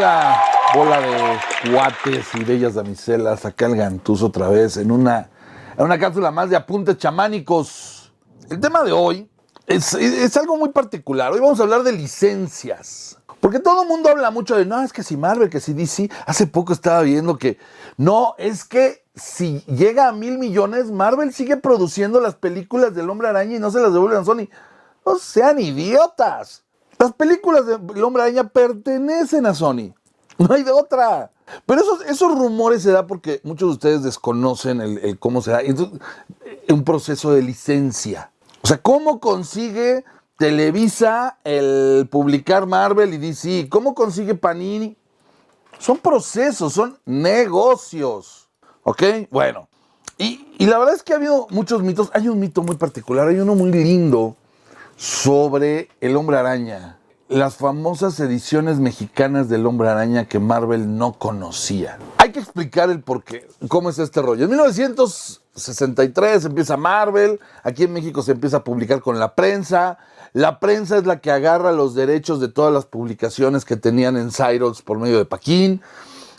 Hola, 0.00 0.40
bola 0.74 0.98
de 0.98 1.70
cuates 1.70 2.28
y 2.34 2.42
bellas 2.42 2.72
damiselas, 2.72 3.44
acá 3.44 3.66
el 3.66 3.76
Gantuz 3.76 4.22
otra 4.22 4.48
vez 4.48 4.78
en 4.78 4.92
una, 4.92 5.28
en 5.76 5.84
una 5.84 5.98
cápsula 5.98 6.30
más 6.30 6.48
de 6.48 6.56
apuntes 6.56 6.96
chamánicos. 6.96 8.10
El 8.48 8.60
tema 8.60 8.82
de 8.82 8.92
hoy 8.92 9.28
es, 9.66 9.92
es 9.92 10.34
algo 10.38 10.56
muy 10.56 10.70
particular. 10.70 11.30
Hoy 11.32 11.40
vamos 11.40 11.60
a 11.60 11.64
hablar 11.64 11.82
de 11.82 11.92
licencias. 11.92 13.18
Porque 13.40 13.58
todo 13.58 13.82
el 13.82 13.88
mundo 13.88 14.08
habla 14.08 14.30
mucho 14.30 14.56
de, 14.56 14.64
no, 14.64 14.80
es 14.80 14.94
que 14.94 15.02
si 15.02 15.18
Marvel, 15.18 15.50
que 15.50 15.60
si 15.60 15.74
DC. 15.74 16.10
Hace 16.24 16.46
poco 16.46 16.72
estaba 16.72 17.02
viendo 17.02 17.36
que, 17.36 17.58
no, 17.98 18.34
es 18.38 18.64
que 18.64 19.04
si 19.14 19.60
llega 19.66 20.08
a 20.08 20.12
mil 20.12 20.38
millones, 20.38 20.90
Marvel 20.90 21.34
sigue 21.34 21.58
produciendo 21.58 22.22
las 22.22 22.36
películas 22.36 22.94
del 22.94 23.10
Hombre 23.10 23.28
Araña 23.28 23.56
y 23.56 23.60
no 23.60 23.70
se 23.70 23.80
las 23.80 23.92
devuelven 23.92 24.22
a 24.22 24.24
Sony. 24.24 24.48
No 25.04 25.16
sean 25.16 25.60
idiotas. 25.60 26.64
Las 27.00 27.14
películas 27.14 27.64
del 27.66 28.04
Hombre 28.04 28.24
Araña 28.24 28.44
pertenecen 28.50 29.46
a 29.46 29.54
Sony. 29.54 29.94
No 30.36 30.54
hay 30.54 30.62
de 30.62 30.70
otra. 30.70 31.30
Pero 31.64 31.80
esos, 31.80 32.04
esos 32.04 32.38
rumores 32.38 32.82
se 32.82 32.92
da 32.92 33.06
porque 33.06 33.40
muchos 33.42 33.70
de 33.70 33.72
ustedes 33.72 34.02
desconocen 34.02 34.82
el, 34.82 35.18
cómo 35.18 35.40
se 35.40 35.50
da. 35.50 35.62
Entonces, 35.62 35.98
un 36.68 36.84
proceso 36.84 37.32
de 37.32 37.40
licencia. 37.40 38.32
O 38.60 38.68
sea, 38.68 38.76
¿cómo 38.82 39.18
consigue 39.18 40.04
Televisa 40.36 41.38
el 41.42 42.06
publicar 42.10 42.66
Marvel 42.66 43.14
y 43.14 43.16
DC? 43.16 43.70
¿Cómo 43.70 43.94
consigue 43.94 44.34
Panini? 44.34 44.94
Son 45.78 45.96
procesos, 45.96 46.74
son 46.74 46.98
negocios. 47.06 48.50
¿Ok? 48.82 49.02
Bueno. 49.30 49.70
Y, 50.18 50.46
y, 50.58 50.66
la 50.66 50.78
verdad 50.78 50.96
es 50.96 51.02
que 51.02 51.14
ha 51.14 51.16
habido 51.16 51.46
muchos 51.48 51.82
mitos. 51.82 52.10
Hay 52.12 52.28
un 52.28 52.38
mito 52.38 52.62
muy 52.62 52.76
particular, 52.76 53.26
hay 53.28 53.38
uno 53.38 53.54
muy 53.54 53.72
lindo 53.72 54.36
sobre 55.00 55.88
el 56.02 56.14
hombre 56.14 56.36
araña. 56.36 56.98
Las 57.30 57.56
famosas 57.56 58.20
ediciones 58.20 58.80
mexicanas 58.80 59.48
del 59.48 59.64
hombre 59.64 59.88
araña 59.88 60.26
que 60.26 60.38
Marvel 60.38 60.98
no 60.98 61.14
conocía. 61.14 61.98
Hay 62.18 62.32
que 62.32 62.40
explicar 62.40 62.90
el 62.90 63.00
por 63.00 63.24
qué, 63.24 63.48
cómo 63.68 63.88
es 63.88 63.98
este 63.98 64.20
rollo. 64.20 64.44
En 64.44 64.50
1963 64.50 66.44
empieza 66.44 66.76
Marvel, 66.76 67.40
aquí 67.62 67.84
en 67.84 67.94
México 67.94 68.20
se 68.20 68.32
empieza 68.32 68.58
a 68.58 68.64
publicar 68.64 69.00
con 69.00 69.18
la 69.18 69.34
prensa. 69.34 69.96
La 70.34 70.60
prensa 70.60 70.98
es 70.98 71.06
la 71.06 71.20
que 71.20 71.30
agarra 71.30 71.72
los 71.72 71.94
derechos 71.94 72.38
de 72.38 72.48
todas 72.48 72.70
las 72.70 72.84
publicaciones 72.84 73.64
que 73.64 73.76
tenían 73.78 74.18
en 74.18 74.30
Cyrus 74.30 74.82
por 74.82 74.98
medio 74.98 75.16
de 75.16 75.24
Paquín. 75.24 75.80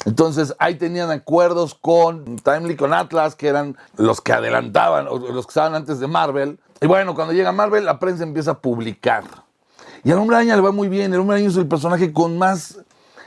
Entonces 0.06 0.54
ahí 0.60 0.76
tenían 0.76 1.10
acuerdos 1.10 1.74
con 1.74 2.36
Timely, 2.36 2.76
con 2.76 2.94
Atlas, 2.94 3.34
que 3.34 3.48
eran 3.48 3.76
los 3.98 4.22
que 4.22 4.34
adelantaban, 4.34 5.08
o 5.08 5.18
los 5.18 5.48
que 5.48 5.50
estaban 5.50 5.74
antes 5.74 6.00
de 6.00 6.06
Marvel. 6.06 6.60
Y 6.82 6.88
bueno, 6.88 7.14
cuando 7.14 7.32
llega 7.32 7.52
Marvel, 7.52 7.86
la 7.86 8.00
prensa 8.00 8.24
empieza 8.24 8.52
a 8.52 8.60
publicar. 8.60 9.24
Y 10.04 10.12
al 10.12 10.18
Hombre 10.18 10.38
Araña 10.38 10.56
le 10.56 10.64
va 10.64 10.72
muy 10.72 10.90
bien. 10.90 11.14
El 11.14 11.20
Hombre 11.20 11.36
Araña 11.36 11.50
es 11.50 11.58
el 11.58 11.68
personaje 11.68 12.12
con 12.12 12.40
más 12.40 12.80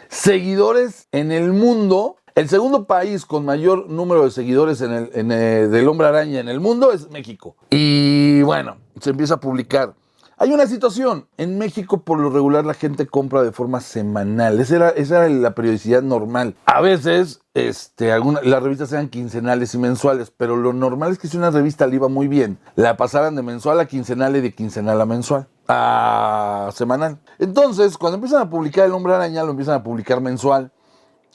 seguidores 0.09 1.07
en 1.13 1.31
el 1.31 1.53
mundo. 1.53 2.17
El 2.35 2.49
segundo 2.49 2.85
país 2.85 3.25
con 3.25 3.45
mayor 3.45 3.89
número 3.89 4.25
de 4.25 4.33
seguidores 4.33 4.81
en 4.81 4.91
el, 5.31 5.71
del 5.71 5.89
Hombre 5.89 6.09
Araña 6.09 6.41
en 6.41 6.49
el 6.49 6.59
mundo 6.59 6.91
es 6.91 7.09
México. 7.11 7.55
Y 7.71 8.43
bueno, 8.43 8.77
se 9.01 9.11
empieza 9.11 9.35
a 9.35 9.41
publicar. 9.41 9.95
Hay 10.37 10.53
una 10.53 10.67
situación. 10.67 11.29
En 11.37 11.59
México, 11.59 12.03
por 12.03 12.19
lo 12.19 12.31
regular, 12.31 12.67
la 12.67 12.75
gente 12.75 13.07
compra 13.07 13.43
de 13.43 13.53
forma 13.53 13.81
semanal. 13.81 14.59
Esa 14.59 14.95
era, 14.97 15.29
la 15.29 15.55
periodicidad 15.55 16.03
normal. 16.03 16.57
A 16.67 16.81
veces, 16.81 17.41
este, 17.55 18.09
las 18.43 18.63
revistas 18.63 18.93
eran 18.93 19.09
quincenales 19.09 19.75
y 19.75 19.79
mensuales, 19.79 20.33
pero 20.37 20.57
lo 20.57 20.73
normal 20.73 21.13
es 21.13 21.19
que 21.19 21.29
si 21.29 21.37
una 21.37 21.51
revista 21.51 21.87
le 21.87 21.97
iba 21.97 22.09
muy 22.09 22.27
bien, 22.27 22.59
la 22.75 22.97
pasaran 22.97 23.37
de 23.37 23.43
mensual 23.43 23.79
a 23.79 23.87
quincenal 23.87 24.35
y 24.37 24.41
de 24.41 24.55
quincenal 24.55 25.01
a 25.01 25.07
mensual. 25.07 25.47
A 25.69 26.71
semanal. 26.75 27.21
Entonces, 27.39 27.97
cuando 27.97 28.17
empiezan 28.17 28.43
a 28.43 28.51
publicar 28.51 28.87
El 28.87 28.93
Hombre 28.93 29.15
Araña, 29.15 29.45
lo 29.45 29.51
empiezan 29.51 29.77
a 29.77 29.83
publicar 29.85 30.21
mensual, 30.21 30.73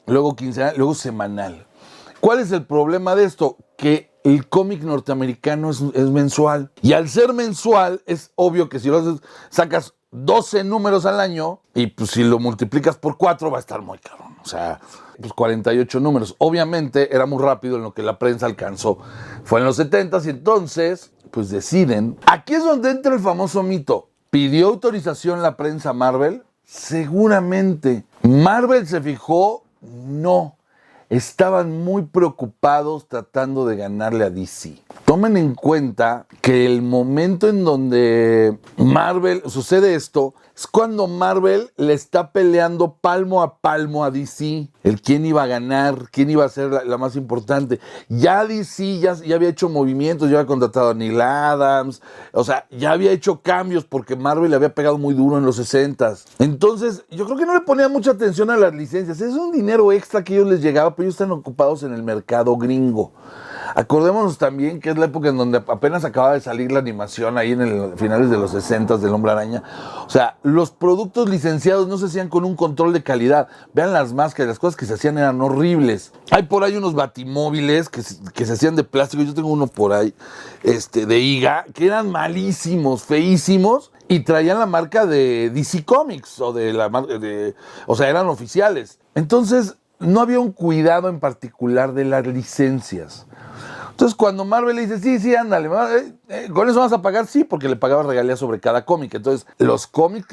luego 0.06 0.36
quincenal, 0.36 0.74
luego 0.76 0.94
semanal. 0.94 1.66
¿Cuál 2.20 2.40
es 2.40 2.52
el 2.52 2.66
problema 2.66 3.16
de 3.16 3.24
esto? 3.24 3.56
Que 3.78 4.09
el 4.24 4.48
cómic 4.48 4.82
norteamericano 4.82 5.70
es, 5.70 5.80
mensual. 5.80 6.70
Y 6.82 6.92
al 6.92 7.08
ser 7.08 7.32
mensual, 7.32 8.02
es 8.06 8.32
obvio 8.34 8.68
que 8.68 8.78
si 8.78 8.88
lo 8.88 8.98
haces, 8.98 9.20
sacas 9.50 9.94
12 10.10 10.64
números 10.64 11.06
al 11.06 11.20
año 11.20 11.60
y 11.74 11.86
pues 11.88 12.10
si 12.10 12.24
lo 12.24 12.38
multiplicas 12.38 12.96
por 12.96 13.16
4 13.16 13.50
va 13.50 13.58
a 13.58 13.60
estar 13.60 13.80
muy 13.80 13.98
cabrón. 13.98 14.36
O 14.42 14.46
sea, 14.46 14.80
pues 15.20 15.32
48 15.32 16.00
números. 16.00 16.34
Obviamente 16.38 17.14
era 17.14 17.26
muy 17.26 17.42
rápido 17.42 17.76
en 17.76 17.82
lo 17.82 17.94
que 17.94 18.02
la 18.02 18.18
prensa 18.18 18.46
alcanzó. 18.46 18.98
Fue 19.44 19.60
en 19.60 19.66
los 19.66 19.76
70 19.76 20.20
y 20.24 20.28
entonces, 20.30 21.12
pues 21.30 21.50
deciden. 21.50 22.18
Aquí 22.26 22.54
es 22.54 22.64
donde 22.64 22.90
entra 22.90 23.14
el 23.14 23.20
famoso 23.20 23.62
mito. 23.62 24.08
¿Pidió 24.30 24.68
autorización 24.68 25.42
la 25.42 25.56
prensa 25.56 25.92
Marvel? 25.92 26.42
Seguramente. 26.64 28.04
¿Marvel 28.22 28.86
se 28.86 29.00
fijó? 29.00 29.64
No 29.80 30.56
estaban 31.10 31.82
muy 31.84 32.02
preocupados 32.02 33.08
tratando 33.08 33.66
de 33.66 33.76
ganarle 33.76 34.24
a 34.24 34.30
DC. 34.30 34.78
Tomen 35.04 35.36
en 35.36 35.54
cuenta 35.54 36.26
que 36.40 36.66
el 36.66 36.82
momento 36.82 37.48
en 37.48 37.64
donde 37.64 38.56
Marvel 38.76 39.42
sucede 39.46 39.94
esto 39.94 40.34
es 40.54 40.66
cuando 40.66 41.06
Marvel 41.06 41.70
le 41.76 41.94
está 41.94 42.32
peleando 42.32 42.94
palmo 43.00 43.42
a 43.42 43.56
palmo 43.56 44.04
a 44.04 44.10
DC, 44.10 44.68
el 44.84 45.00
quién 45.00 45.24
iba 45.24 45.42
a 45.42 45.46
ganar, 45.46 46.10
quién 46.10 46.28
iba 46.28 46.44
a 46.44 46.48
ser 46.48 46.70
la, 46.70 46.98
más 46.98 47.16
importante. 47.16 47.80
Ya 48.08 48.44
DC 48.44 49.00
ya, 49.00 49.14
ya, 49.14 49.36
había 49.36 49.48
hecho 49.48 49.68
movimientos, 49.68 50.28
ya 50.28 50.38
había 50.38 50.46
contratado 50.46 50.90
a 50.90 50.94
Neil 50.94 51.20
Adams, 51.20 52.02
o 52.32 52.44
sea, 52.44 52.66
ya 52.70 52.92
había 52.92 53.10
hecho 53.10 53.40
cambios 53.40 53.84
porque 53.84 54.16
Marvel 54.16 54.50
le 54.50 54.56
había 54.56 54.74
pegado 54.74 54.98
muy 54.98 55.14
duro 55.14 55.38
en 55.38 55.46
los 55.46 55.56
60 55.56 56.14
Entonces, 56.38 57.04
yo 57.10 57.24
creo 57.24 57.38
que 57.38 57.46
no 57.46 57.54
le 57.54 57.62
ponían 57.62 57.90
mucha 57.90 58.10
atención 58.10 58.50
a 58.50 58.56
las 58.56 58.74
licencias. 58.74 59.20
Es 59.20 59.34
un 59.34 59.52
dinero 59.52 59.92
extra 59.92 60.22
que 60.22 60.34
ellos 60.34 60.48
les 60.48 60.60
llegaba, 60.60 60.94
pero 60.94 61.06
ellos 61.06 61.14
están 61.14 61.32
ocupados 61.32 61.82
en 61.82 61.94
el 61.94 62.02
mercado 62.02 62.56
gringo. 62.56 63.12
Acordémonos 63.74 64.38
también 64.38 64.80
que 64.80 64.90
es 64.90 64.98
la 64.98 65.06
época 65.06 65.28
en 65.28 65.36
donde 65.36 65.58
apenas 65.58 66.04
acaba 66.04 66.32
de 66.32 66.40
salir 66.40 66.72
la 66.72 66.78
animación 66.78 67.38
ahí 67.38 67.52
en 67.52 67.60
el 67.60 67.92
finales 67.96 68.30
de 68.30 68.38
los 68.38 68.50
60 68.52 68.98
del 68.98 69.12
Hombre 69.12 69.32
Araña. 69.32 69.62
O 70.06 70.10
sea, 70.10 70.38
los 70.42 70.70
productos 70.70 71.28
licenciados 71.28 71.88
no 71.88 71.98
se 71.98 72.06
hacían 72.06 72.28
con 72.28 72.44
un 72.44 72.56
control 72.56 72.92
de 72.92 73.02
calidad. 73.02 73.48
Vean 73.72 73.92
las 73.92 74.12
máscaras, 74.12 74.48
las 74.48 74.58
cosas 74.58 74.76
que 74.76 74.86
se 74.86 74.94
hacían 74.94 75.18
eran 75.18 75.40
horribles. 75.40 76.12
Hay 76.30 76.44
por 76.44 76.64
ahí 76.64 76.76
unos 76.76 76.94
batimóviles 76.94 77.88
que, 77.88 78.02
que 78.34 78.46
se 78.46 78.52
hacían 78.52 78.76
de 78.76 78.84
plástico. 78.84 79.22
Yo 79.22 79.34
tengo 79.34 79.48
uno 79.48 79.66
por 79.66 79.92
ahí, 79.92 80.14
este, 80.62 81.06
de 81.06 81.18
IGA, 81.18 81.66
que 81.74 81.86
eran 81.86 82.10
malísimos, 82.10 83.02
feísimos 83.02 83.92
y 84.08 84.20
traían 84.20 84.58
la 84.58 84.66
marca 84.66 85.06
de 85.06 85.50
DC 85.50 85.84
Comics 85.84 86.40
o 86.40 86.52
de 86.52 86.72
la 86.72 86.88
de, 86.88 87.54
o 87.86 87.94
sea, 87.94 88.08
eran 88.08 88.26
oficiales. 88.26 88.98
Entonces, 89.14 89.76
no 90.00 90.20
había 90.20 90.40
un 90.40 90.50
cuidado 90.50 91.08
en 91.08 91.20
particular 91.20 91.92
de 91.92 92.04
las 92.04 92.26
licencias. 92.26 93.26
Entonces, 94.00 94.16
cuando 94.16 94.46
Marvel 94.46 94.76
le 94.76 94.86
dice, 94.86 94.98
sí, 94.98 95.18
sí, 95.18 95.34
ándale, 95.34 95.68
eh, 95.68 96.14
eh, 96.30 96.48
con 96.54 96.66
eso 96.66 96.80
vas 96.80 96.90
a 96.94 97.02
pagar, 97.02 97.26
sí, 97.26 97.44
porque 97.44 97.68
le 97.68 97.76
pagaba 97.76 98.02
regalías 98.02 98.38
sobre 98.38 98.58
cada 98.58 98.86
cómic. 98.86 99.12
Entonces, 99.12 99.46
los 99.58 99.86
cómics 99.86 100.26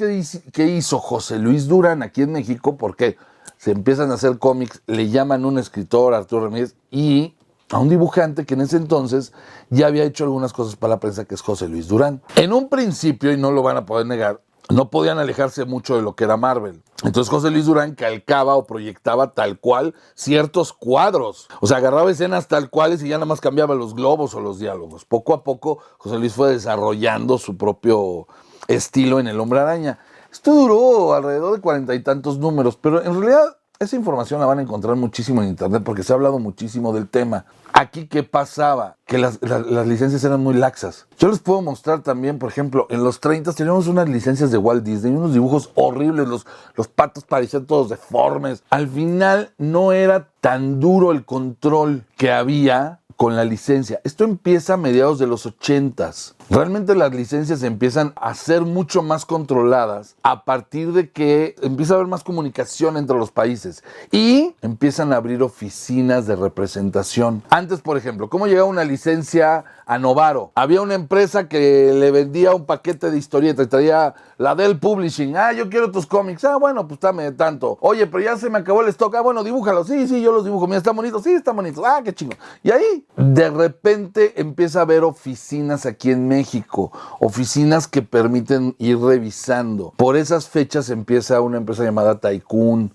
que, 0.54 0.66
hizo 0.68 0.98
José 0.98 1.38
Luis 1.38 1.68
Durán 1.68 2.02
aquí 2.02 2.22
en 2.22 2.32
México, 2.32 2.78
porque 2.78 3.18
se 3.58 3.72
empiezan 3.72 4.10
a 4.10 4.14
hacer 4.14 4.38
cómics, 4.38 4.80
le 4.86 5.10
llaman 5.10 5.44
un 5.44 5.58
escritor, 5.58 6.14
Arturo 6.14 6.44
Ramírez, 6.44 6.76
y 6.90 7.34
a 7.68 7.78
un 7.78 7.90
dibujante 7.90 8.46
que 8.46 8.54
en 8.54 8.62
ese 8.62 8.78
entonces 8.78 9.34
ya 9.68 9.88
había 9.88 10.04
hecho 10.04 10.24
algunas 10.24 10.54
cosas 10.54 10.76
para 10.76 10.94
la 10.94 11.00
prensa, 11.00 11.26
que 11.26 11.34
es 11.34 11.42
José 11.42 11.68
Luis 11.68 11.88
Durán. 11.88 12.22
En 12.36 12.54
un 12.54 12.70
principio, 12.70 13.30
y 13.32 13.36
no 13.36 13.50
lo 13.50 13.62
van 13.62 13.76
a 13.76 13.84
poder 13.84 14.06
negar, 14.06 14.40
no 14.68 14.90
podían 14.90 15.18
alejarse 15.18 15.64
mucho 15.64 15.96
de 15.96 16.02
lo 16.02 16.14
que 16.14 16.24
era 16.24 16.36
Marvel. 16.36 16.82
Entonces 17.04 17.30
José 17.30 17.50
Luis 17.50 17.66
Durán 17.66 17.94
calcaba 17.94 18.56
o 18.56 18.64
proyectaba 18.64 19.32
tal 19.34 19.58
cual 19.60 19.94
ciertos 20.14 20.72
cuadros. 20.72 21.48
O 21.60 21.66
sea, 21.66 21.78
agarraba 21.78 22.10
escenas 22.10 22.48
tal 22.48 22.70
cuales 22.70 23.02
y 23.02 23.08
ya 23.08 23.16
nada 23.16 23.26
más 23.26 23.40
cambiaba 23.40 23.74
los 23.74 23.94
globos 23.94 24.34
o 24.34 24.40
los 24.40 24.58
diálogos. 24.58 25.04
Poco 25.04 25.32
a 25.32 25.44
poco 25.44 25.78
José 25.98 26.18
Luis 26.18 26.34
fue 26.34 26.50
desarrollando 26.50 27.38
su 27.38 27.56
propio 27.56 28.26
estilo 28.66 29.20
en 29.20 29.28
El 29.28 29.40
Hombre 29.40 29.60
Araña. 29.60 29.98
Esto 30.30 30.52
duró 30.52 31.14
alrededor 31.14 31.54
de 31.54 31.60
cuarenta 31.60 31.94
y 31.94 32.02
tantos 32.02 32.38
números, 32.38 32.76
pero 32.76 33.02
en 33.02 33.18
realidad 33.18 33.56
esa 33.80 33.94
información 33.94 34.40
la 34.40 34.46
van 34.46 34.58
a 34.58 34.62
encontrar 34.62 34.96
muchísimo 34.96 35.40
en 35.40 35.50
internet 35.50 35.82
porque 35.84 36.02
se 36.02 36.12
ha 36.12 36.16
hablado 36.16 36.40
muchísimo 36.40 36.92
del 36.92 37.08
tema. 37.08 37.44
Aquí, 37.72 38.08
¿qué 38.08 38.24
pasaba? 38.24 38.96
Que 39.06 39.18
las, 39.18 39.40
licencias 39.86 40.24
eran 40.24 40.42
muy 40.42 40.54
laxas. 40.54 41.06
Yo 41.16 41.28
les 41.28 41.38
puedo 41.38 41.62
mostrar 41.62 42.02
también, 42.02 42.40
por 42.40 42.50
ejemplo, 42.50 42.88
en 42.90 43.04
los 43.04 43.20
30 43.20 43.52
teníamos 43.52 43.86
unas 43.86 44.08
licencias 44.08 44.50
de 44.50 44.58
Walt 44.58 44.82
Disney, 44.82 45.12
unos 45.12 45.32
dibujos 45.32 45.70
horribles, 45.76 46.26
los, 46.26 46.44
los 46.74 46.88
patos 46.88 47.22
parecían 47.22 47.66
todos 47.66 47.88
deformes. 47.88 48.64
Al 48.70 48.88
final 48.88 49.52
no 49.58 49.92
era 49.92 50.28
tan 50.40 50.80
duro 50.80 51.12
el 51.12 51.24
control 51.24 52.04
que 52.16 52.32
había 52.32 52.98
con 53.16 53.36
la 53.36 53.44
licencia. 53.44 54.00
Esto 54.02 54.24
empieza 54.24 54.74
a 54.74 54.76
mediados 54.76 55.20
de 55.20 55.28
los 55.28 55.46
80s. 55.46 56.34
Realmente 56.50 56.94
las 56.94 57.14
licencias 57.14 57.62
empiezan 57.62 58.14
a 58.16 58.32
ser 58.32 58.62
mucho 58.62 59.02
más 59.02 59.26
controladas 59.26 60.16
a 60.22 60.46
partir 60.46 60.94
de 60.94 61.10
que 61.10 61.54
empieza 61.60 61.92
a 61.92 61.96
haber 61.96 62.06
más 62.06 62.24
comunicación 62.24 62.96
entre 62.96 63.18
los 63.18 63.30
países 63.30 63.84
y 64.10 64.54
empiezan 64.62 65.12
a 65.12 65.16
abrir 65.16 65.42
oficinas 65.42 66.26
de 66.26 66.36
representación. 66.36 67.42
Antes, 67.50 67.82
por 67.82 67.98
ejemplo, 67.98 68.30
¿cómo 68.30 68.46
llegaba 68.46 68.66
una 68.66 68.84
licencia 68.84 69.64
a 69.84 69.98
Novaro? 69.98 70.50
Había 70.54 70.80
una 70.80 70.94
empresa 70.94 71.48
que 71.48 71.92
le 71.92 72.10
vendía 72.10 72.54
un 72.54 72.64
paquete 72.64 73.10
de 73.10 73.18
historietas, 73.18 73.68
traía 73.68 74.14
la 74.38 74.54
del 74.54 74.78
publishing. 74.78 75.36
Ah, 75.36 75.52
yo 75.52 75.68
quiero 75.68 75.90
tus 75.90 76.06
cómics. 76.06 76.44
Ah, 76.44 76.56
bueno, 76.56 76.88
pues 76.88 76.98
dame 76.98 77.30
tanto. 77.32 77.76
Oye, 77.82 78.06
pero 78.06 78.24
ya 78.24 78.38
se 78.38 78.48
me 78.48 78.58
acabó 78.58 78.80
el 78.80 78.88
stock. 78.88 79.14
Ah, 79.16 79.20
bueno, 79.20 79.44
dibújalo. 79.44 79.84
Sí, 79.84 80.08
sí, 80.08 80.22
yo 80.22 80.32
los 80.32 80.44
dibujo. 80.44 80.66
Mira, 80.66 80.78
está 80.78 80.92
bonito. 80.92 81.20
Sí, 81.20 81.32
está 81.32 81.52
bonito. 81.52 81.84
Ah, 81.84 82.00
qué 82.02 82.14
chingo. 82.14 82.36
Y 82.62 82.70
ahí, 82.70 83.04
de 83.16 83.50
repente, 83.50 84.40
empieza 84.40 84.78
a 84.78 84.82
haber 84.82 85.04
oficinas 85.04 85.84
aquí 85.84 86.10
en 86.10 86.26
México 86.26 86.37
México, 86.38 86.92
oficinas 87.18 87.88
que 87.88 88.00
permiten 88.00 88.76
ir 88.78 88.96
revisando. 88.98 89.92
Por 89.96 90.16
esas 90.16 90.48
fechas 90.48 90.88
empieza 90.88 91.40
una 91.40 91.56
empresa 91.56 91.82
llamada 91.82 92.20
Tycoon, 92.20 92.92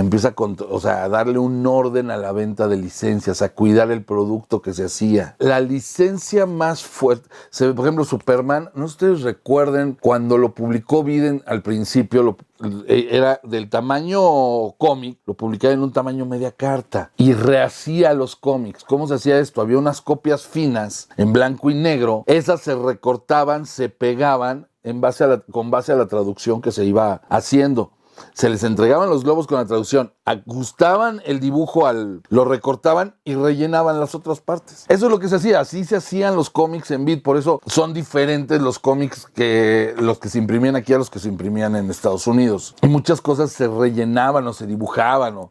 empieza 0.00 0.34
a, 0.34 1.08
darle 1.08 1.38
un 1.38 1.66
orden 1.66 2.10
a 2.10 2.16
la 2.16 2.32
venta 2.32 2.68
de 2.68 2.76
licencias, 2.76 3.42
a 3.42 3.50
cuidar 3.50 3.90
el 3.90 4.04
producto 4.04 4.62
que 4.62 4.72
se 4.72 4.84
hacía. 4.84 5.36
La 5.38 5.60
licencia 5.60 6.46
más 6.46 6.82
fuerte, 6.82 7.28
se 7.50 7.72
por 7.72 7.86
ejemplo, 7.86 8.04
Superman, 8.04 8.70
no 8.74 8.84
ustedes 8.84 9.22
recuerden 9.22 9.96
cuando 10.00 10.38
lo 10.38 10.54
publicó 10.54 11.02
Biden 11.02 11.42
al 11.46 11.62
principio, 11.62 12.36
eh, 12.86 13.08
era 13.10 13.40
del 13.42 13.68
tamaño 13.68 14.72
cómic, 14.78 15.18
lo 15.26 15.34
publicaba 15.34 15.74
en 15.74 15.82
un 15.82 15.92
tamaño 15.92 16.24
media 16.26 16.52
carta 16.52 17.10
y 17.16 17.32
rehacía 17.32 18.14
los 18.14 18.36
cómics. 18.36 18.84
¿Cómo 18.84 19.06
se 19.06 19.14
hacía 19.14 19.38
esto? 19.38 19.60
Había 19.60 19.78
unas 19.78 20.00
copias 20.00 20.46
finas 20.46 21.08
en 21.16 21.32
blanco 21.32 21.70
y 21.70 21.74
negro, 21.74 22.24
esas 22.26 22.60
se 22.60 22.74
recortaban, 22.74 23.66
se 23.66 23.88
pegaban 23.88 24.68
con 25.50 25.70
base 25.70 25.92
a 25.92 25.96
la 25.96 26.06
traducción 26.06 26.60
que 26.62 26.70
se 26.70 26.84
iba 26.84 27.22
haciendo. 27.28 27.90
Se 28.34 28.48
les 28.48 28.62
entregaban 28.64 29.08
los 29.10 29.24
globos 29.24 29.46
con 29.46 29.58
la 29.58 29.66
traducción 29.66 30.12
ajustaban 30.24 31.22
el 31.24 31.38
dibujo 31.38 31.86
al. 31.86 32.22
lo 32.28 32.44
recortaban 32.44 33.14
y 33.24 33.34
rellenaban 33.34 34.00
las 34.00 34.14
otras 34.16 34.40
partes. 34.40 34.84
Eso 34.88 35.06
es 35.06 35.12
lo 35.12 35.20
que 35.20 35.28
se 35.28 35.36
hacía. 35.36 35.60
Así 35.60 35.84
se 35.84 35.96
hacían 35.96 36.34
los 36.34 36.50
cómics 36.50 36.90
en 36.90 37.04
bit. 37.04 37.22
Por 37.22 37.36
eso 37.36 37.60
son 37.66 37.94
diferentes 37.94 38.60
los 38.60 38.80
cómics 38.80 39.28
que 39.34 39.94
los 39.98 40.18
que 40.18 40.28
se 40.28 40.38
imprimían 40.38 40.74
aquí 40.74 40.92
a 40.92 40.98
los 40.98 41.10
que 41.10 41.20
se 41.20 41.28
imprimían 41.28 41.76
en 41.76 41.90
Estados 41.90 42.26
Unidos. 42.26 42.74
Y 42.82 42.88
muchas 42.88 43.20
cosas 43.20 43.52
se 43.52 43.68
rellenaban 43.68 44.46
o 44.48 44.52
se 44.52 44.66
dibujaban 44.66 45.06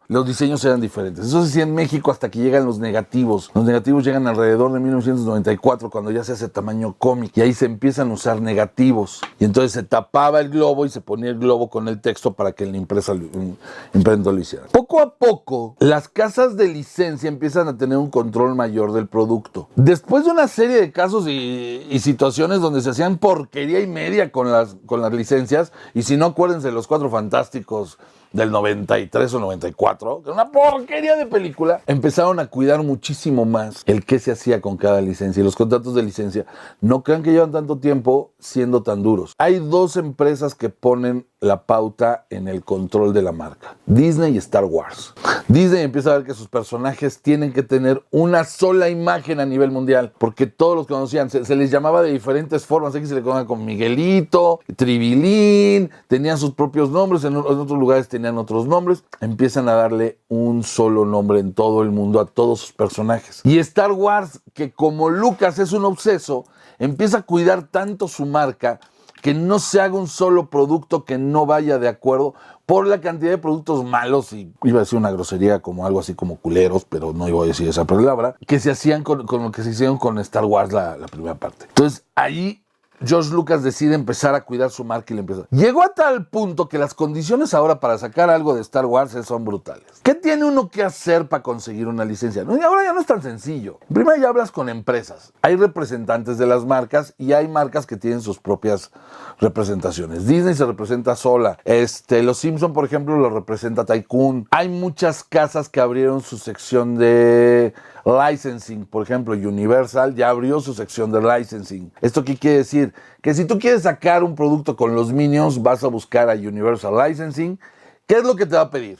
los 0.07 0.25
diseños 0.25 0.63
eran 0.65 0.81
diferentes. 0.81 1.25
Eso 1.25 1.41
se 1.41 1.49
hacía 1.49 1.63
en 1.63 1.73
México 1.73 2.11
hasta 2.11 2.29
que 2.29 2.39
llegan 2.39 2.65
los 2.65 2.79
negativos. 2.79 3.51
Los 3.53 3.63
negativos 3.63 4.03
llegan 4.03 4.27
alrededor 4.27 4.73
de 4.73 4.79
1994 4.79 5.89
cuando 5.89 6.11
ya 6.11 6.23
se 6.23 6.33
hace 6.33 6.49
tamaño 6.49 6.95
cómic 6.97 7.31
y 7.35 7.41
ahí 7.41 7.53
se 7.53 7.65
empiezan 7.65 8.11
a 8.11 8.13
usar 8.13 8.41
negativos. 8.41 9.21
Y 9.39 9.45
entonces 9.45 9.71
se 9.71 9.83
tapaba 9.83 10.39
el 10.39 10.49
globo 10.49 10.85
y 10.85 10.89
se 10.89 11.01
ponía 11.01 11.29
el 11.29 11.39
globo 11.39 11.69
con 11.69 11.87
el 11.87 12.01
texto 12.01 12.33
para 12.33 12.53
que 12.55 12.65
la 12.65 12.77
imprenta 12.77 14.31
lo 14.31 14.39
hiciera. 14.39 14.65
Poco 14.71 14.99
a 15.01 15.15
poco, 15.15 15.75
las 15.79 16.07
casas 16.07 16.57
de 16.57 16.67
licencia 16.67 17.27
empiezan 17.27 17.67
a 17.67 17.77
tener 17.77 17.97
un 17.97 18.09
control 18.09 18.55
mayor 18.55 18.93
del 18.93 19.07
producto. 19.07 19.69
Después 19.75 20.25
de 20.25 20.31
una 20.31 20.47
serie 20.47 20.79
de 20.81 20.91
casos 20.91 21.27
y, 21.27 21.99
situaciones 21.99 22.61
donde 22.61 22.81
se 22.81 22.91
hacían 22.91 23.17
porquería 23.17 23.79
y 23.79 23.87
media 23.87 24.31
con 24.31 24.51
las, 24.51 24.75
con 24.85 25.01
las 25.01 25.11
licencias, 25.11 25.71
y 25.93 26.03
si 26.03 26.17
no, 26.17 26.27
acuérdense, 26.27 26.71
los 26.71 26.87
cuatro 26.87 27.09
fantásticos 27.09 27.97
del 28.35 28.51
93 28.51 29.33
o 29.33 29.39
94, 29.39 30.21
que 30.21 30.29
era 30.29 30.33
una 30.33 30.51
porquería 30.51 31.15
de 31.15 31.25
película, 31.25 31.81
empezaron 31.87 32.39
a 32.39 32.47
cuidar 32.47 32.83
muchísimo 32.83 33.45
más 33.45 33.81
el 33.85 34.05
qué 34.05 34.19
se 34.19 34.31
hacía 34.31 34.61
con 34.61 34.77
cada 34.77 35.01
licencia. 35.01 35.41
Y 35.41 35.43
los 35.43 35.55
contratos 35.55 35.95
de 35.95 36.03
licencia, 36.03 36.45
no 36.81 37.01
crean 37.01 37.23
que 37.23 37.31
llevan 37.31 37.51
tanto 37.51 37.77
tiempo 37.77 38.33
siendo 38.39 38.83
tan 38.83 39.03
duros. 39.03 39.33
Hay 39.37 39.59
dos 39.59 39.95
empresas 39.95 40.53
que 40.53 40.69
ponen 40.69 41.25
la 41.39 41.65
pauta 41.65 42.25
en 42.29 42.47
el 42.47 42.63
control 42.63 43.13
de 43.13 43.21
la 43.21 43.31
marca, 43.31 43.77
Disney 43.85 44.33
y 44.33 44.37
Star 44.37 44.65
Wars. 44.65 45.13
Disney 45.47 45.83
empieza 45.83 46.11
a 46.11 46.17
ver 46.17 46.25
que 46.25 46.33
sus 46.33 46.47
personajes 46.47 47.21
tienen 47.21 47.53
que 47.53 47.61
tener 47.61 48.03
una 48.09 48.43
sola 48.43 48.89
imagen 48.89 49.39
a 49.39 49.45
nivel 49.45 49.71
mundial, 49.71 50.11
porque 50.17 50.47
todos 50.47 50.75
los 50.75 50.87
conocían, 50.87 51.29
se, 51.29 51.55
les 51.55 51.69
llamaba 51.69 52.01
de 52.01 52.11
diferentes 52.11 52.65
formas, 52.65 52.95
aquí 52.95 53.05
se 53.05 53.15
le 53.15 53.21
conocía 53.21 53.45
con 53.45 53.63
Miguelito, 53.63 54.59
Tribilín, 54.75 55.91
tenían 56.07 56.37
sus 56.37 56.53
propios 56.53 56.89
nombres, 56.89 57.23
en, 57.23 57.33
en 57.33 57.39
otros 57.39 57.77
lugares 57.77 58.07
tenían 58.07 58.24
otros 58.37 58.67
nombres, 58.67 59.03
empiezan 59.21 59.69
a 59.69 59.73
darle 59.73 60.19
un 60.27 60.63
solo 60.63 61.05
nombre 61.05 61.39
en 61.39 61.53
todo 61.53 61.83
el 61.83 61.91
mundo 61.91 62.19
a 62.19 62.25
todos 62.25 62.59
sus 62.59 62.71
personajes. 62.73 63.41
Y 63.43 63.59
Star 63.59 63.91
Wars, 63.91 64.41
que 64.53 64.71
como 64.71 65.09
Lucas 65.09 65.59
es 65.59 65.71
un 65.71 65.85
obseso, 65.85 66.45
empieza 66.79 67.19
a 67.19 67.21
cuidar 67.21 67.67
tanto 67.67 68.07
su 68.07 68.25
marca 68.25 68.79
que 69.21 69.33
no 69.33 69.57
se 69.59 69.81
haga 69.81 69.95
un 69.95 70.07
solo 70.07 70.49
producto 70.49 71.03
que 71.03 71.17
no 71.17 71.45
vaya 71.45 71.79
de 71.79 71.87
acuerdo 71.87 72.35
por 72.65 72.85
la 72.87 73.01
cantidad 73.01 73.31
de 73.31 73.37
productos 73.37 73.83
malos, 73.83 74.33
y 74.33 74.53
iba 74.63 74.79
a 74.79 74.83
decir 74.83 74.97
una 74.97 75.11
grosería 75.11 75.59
como 75.59 75.85
algo 75.85 75.99
así 75.99 76.15
como 76.15 76.37
culeros, 76.37 76.85
pero 76.85 77.13
no 77.13 77.27
iba 77.27 77.43
a 77.43 77.47
decir 77.47 77.67
esa 77.67 77.85
palabra, 77.85 78.35
que 78.45 78.59
se 78.59 78.71
hacían 78.71 79.03
con, 79.03 79.25
lo 79.25 79.51
que 79.51 79.63
se 79.63 79.71
hicieron 79.71 79.97
con 79.97 80.19
Star 80.19 80.45
Wars 80.45 80.71
la, 80.71 80.97
la 80.97 81.07
primera 81.07 81.35
parte. 81.35 81.65
Entonces, 81.67 82.05
ahí 82.15 82.64
George 83.03 83.31
Lucas 83.31 83.63
decide 83.63 83.95
empezar 83.95 84.35
a 84.35 84.45
cuidar 84.45 84.69
su 84.69 84.83
marca 84.83 85.13
y 85.13 85.15
le 85.15 85.21
empieza. 85.21 85.43
Llegó 85.51 85.83
a 85.83 85.89
tal 85.89 86.27
punto 86.27 86.69
que 86.69 86.77
las 86.77 86.93
condiciones 86.93 87.53
ahora 87.53 87.79
para 87.79 87.97
sacar 87.97 88.29
algo 88.29 88.55
de 88.55 88.61
Star 88.61 88.85
Wars 88.85 89.15
son 89.25 89.45
brutales. 89.45 89.85
¿Qué 90.03 90.15
tiene 90.15 90.45
uno 90.45 90.69
que 90.69 90.83
hacer 90.83 91.27
para 91.27 91.43
conseguir 91.43 91.87
una 91.87 92.05
licencia? 92.05 92.43
No, 92.43 92.57
y 92.57 92.61
ahora 92.61 92.83
ya 92.83 92.93
no 92.93 93.01
es 93.01 93.05
tan 93.05 93.21
sencillo. 93.21 93.79
Primero 93.93 94.21
ya 94.21 94.29
hablas 94.29 94.51
con 94.51 94.69
empresas. 94.69 95.33
Hay 95.41 95.55
representantes 95.55 96.37
de 96.37 96.47
las 96.47 96.65
marcas 96.65 97.13
y 97.17 97.33
hay 97.33 97.47
marcas 97.47 97.85
que 97.85 97.97
tienen 97.97 98.21
sus 98.21 98.39
propias 98.39 98.91
representaciones. 99.39 100.27
Disney 100.27 100.55
se 100.55 100.65
representa 100.65 101.15
sola. 101.15 101.57
Este, 101.65 102.23
los 102.23 102.37
Simpson, 102.37 102.73
por 102.73 102.85
ejemplo, 102.85 103.17
lo 103.17 103.29
representa 103.29 103.85
Tycoon. 103.85 104.47
Hay 104.51 104.69
muchas 104.69 105.23
casas 105.23 105.69
que 105.69 105.81
abrieron 105.81 106.21
su 106.21 106.37
sección 106.37 106.95
de 106.95 107.73
licensing. 108.05 108.85
Por 108.85 109.03
ejemplo, 109.03 109.33
Universal 109.33 110.15
ya 110.15 110.29
abrió 110.29 110.59
su 110.59 110.73
sección 110.73 111.11
de 111.11 111.21
licensing. 111.21 111.91
¿Esto 112.01 112.23
qué 112.23 112.37
quiere 112.37 112.57
decir? 112.57 112.84
Que 113.21 113.33
si 113.33 113.45
tú 113.45 113.59
quieres 113.59 113.83
sacar 113.83 114.23
un 114.23 114.35
producto 114.35 114.75
con 114.75 114.95
los 114.95 115.11
Minions, 115.11 115.61
vas 115.61 115.83
a 115.83 115.87
buscar 115.87 116.29
a 116.29 116.33
Universal 116.33 116.93
Licensing. 116.97 117.59
¿Qué 118.07 118.15
es 118.15 118.23
lo 118.23 118.35
que 118.35 118.45
te 118.45 118.55
va 118.55 118.61
a 118.61 118.71
pedir? 118.71 118.99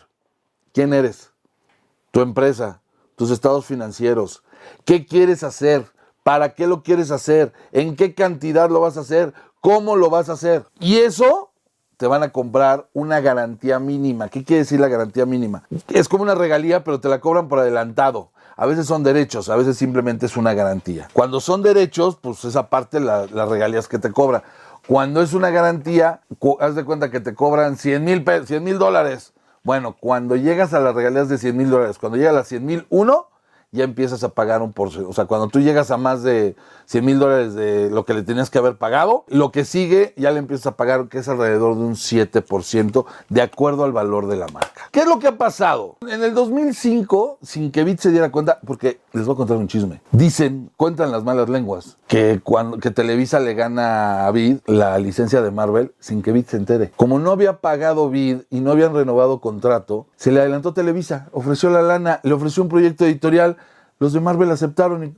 ¿Quién 0.74 0.94
eres? 0.94 1.32
Tu 2.12 2.22
empresa, 2.22 2.82
tus 3.16 3.32
estados 3.32 3.66
financieros. 3.66 4.44
¿Qué 4.84 5.06
quieres 5.06 5.44
hacer? 5.44 5.86
¿Para 6.24 6.56
qué 6.56 6.66
lo 6.66 6.82
quieres 6.82 7.12
hacer? 7.12 7.54
¿En 7.72 7.96
qué 7.96 8.14
cantidad 8.16 8.70
lo 8.70 8.80
vas 8.80 8.98
a 8.98 9.02
hacer? 9.02 9.34
¿Cómo 9.62 9.96
lo 9.96 10.10
vas 10.10 10.30
a 10.30 10.34
hacer? 10.34 10.66
Y 10.80 10.98
eso 10.98 11.52
te 11.98 12.08
van 12.08 12.24
a 12.24 12.32
comprar 12.32 12.90
una 12.94 13.20
garantía 13.20 13.80
mínima. 13.80 14.30
¿Qué 14.30 14.44
quiere 14.44 14.64
decir 14.64 14.80
la 14.80 14.88
garantía 14.88 15.26
mínima? 15.26 15.64
Es 15.88 16.10
como 16.10 16.24
una 16.24 16.36
regalía, 16.36 16.84
pero 16.84 17.00
te 17.00 17.10
la 17.10 17.20
cobran 17.20 17.48
por 17.48 17.60
adelantado. 17.60 18.32
A 18.58 18.66
veces 18.66 18.88
son 18.88 19.04
derechos, 19.04 19.50
a 19.50 19.56
veces 19.56 19.78
simplemente 19.78 20.26
es 20.26 20.38
una 20.38 20.54
garantía. 20.54 21.10
Cuando 21.12 21.42
son 21.42 21.62
derechos, 21.62 22.18
pues 22.22 22.46
esa 22.46 22.70
parte 22.70 23.00
la, 23.00 23.26
las 23.26 23.50
regalías 23.50 23.88
que 23.88 24.00
te 24.00 24.12
cobran. 24.12 24.44
Cuando 24.88 25.22
es 25.22 25.34
una 25.34 25.50
garantía, 25.50 26.22
haz 26.60 26.76
de 26.76 26.86
cuenta 26.86 27.12
que 27.12 27.20
te 27.20 27.34
cobran 27.34 27.76
100 27.78 28.04
mil 28.04 28.78
dólares. 28.78 29.34
Bueno, 29.64 29.98
cuando 30.00 30.36
llegas 30.36 30.74
a 30.74 30.80
las 30.80 30.94
regalías 30.96 31.28
de 31.28 31.38
100 31.38 31.58
mil 31.58 31.70
dólares, 31.70 31.98
cuando 31.98 32.18
llega 32.18 32.30
a 32.30 32.34
las 32.34 32.48
100 32.48 32.66
mil 32.66 32.86
uno, 32.90 33.28
ya 33.76 33.84
empiezas 33.84 34.24
a 34.24 34.30
pagar 34.30 34.62
un 34.62 34.74
porcentaje. 34.74 35.10
O 35.10 35.14
sea, 35.14 35.26
cuando 35.26 35.48
tú 35.48 35.60
llegas 35.60 35.92
a 35.92 35.98
más 35.98 36.24
de 36.24 36.56
100 36.86 37.06
mil 37.06 37.20
dólares 37.20 37.54
de 37.54 37.90
lo 37.90 38.06
que 38.06 38.14
le 38.14 38.24
tenías 38.24 38.50
que 38.50 38.58
haber 38.58 38.78
pagado, 38.78 39.26
lo 39.28 39.52
que 39.52 39.66
sigue 39.66 40.14
ya 40.18 40.32
le 40.32 40.40
empiezas 40.40 40.68
a 40.68 40.78
pagar, 40.78 41.08
que 41.08 41.20
es 41.20 41.28
alrededor 41.28 41.76
de 41.76 41.82
un 41.82 41.96
7%, 41.96 43.06
de 43.30 43.42
acuerdo 43.42 43.84
al 43.84 43.92
valor 43.92 44.28
de 44.28 44.38
la 44.38 44.48
marca. 44.48 44.90
¿Qué 44.92 45.02
es 45.02 45.08
lo 45.08 45.20
que 45.20 45.28
ha 45.28 45.38
pasado? 45.38 45.98
En 46.08 46.24
el 46.24 46.34
2005, 46.34 47.40
sin 47.42 47.72
que 47.72 47.84
Bit 47.84 48.00
se 48.00 48.12
diera 48.12 48.32
cuenta, 48.32 48.60
porque 48.66 49.00
les 49.14 49.26
voy 49.26 49.34
a 49.34 49.38
contar 49.38 49.58
un 49.58 49.68
chisme. 49.68 50.02
Dicen, 50.12 50.72
cuentan 50.78 51.12
las 51.12 51.24
malas 51.24 51.50
lenguas, 51.50 51.98
que 52.08 52.40
cuando 52.44 52.78
que 52.78 52.92
Televisa 52.92 53.40
le 53.40 53.54
gana 53.54 54.28
a 54.28 54.32
Bid 54.32 54.58
la 54.68 54.98
licencia 55.00 55.42
de 55.42 55.52
Marvel 55.52 55.94
sin 56.00 56.22
que 56.22 56.32
Bid 56.32 56.46
se 56.46 56.58
entere. 56.58 56.92
Como 56.96 57.20
no 57.20 57.32
había 57.32 57.62
pagado 57.62 58.10
Bid 58.10 58.42
y 58.50 58.60
no 58.60 58.72
habían 58.72 58.94
renovado 58.94 59.42
contrato, 59.42 60.08
se 60.16 60.32
le 60.32 60.40
adelantó 60.40 60.74
Televisa, 60.74 61.30
ofreció 61.32 61.70
la 61.70 61.82
lana, 61.82 62.20
le 62.24 62.34
ofreció 62.34 62.64
un 62.64 62.70
proyecto 62.70 63.06
editorial 63.06 63.58
los 64.00 64.14
de 64.14 64.20
Marvel 64.20 64.52
aceptaron 64.52 65.04
y, 65.04 65.14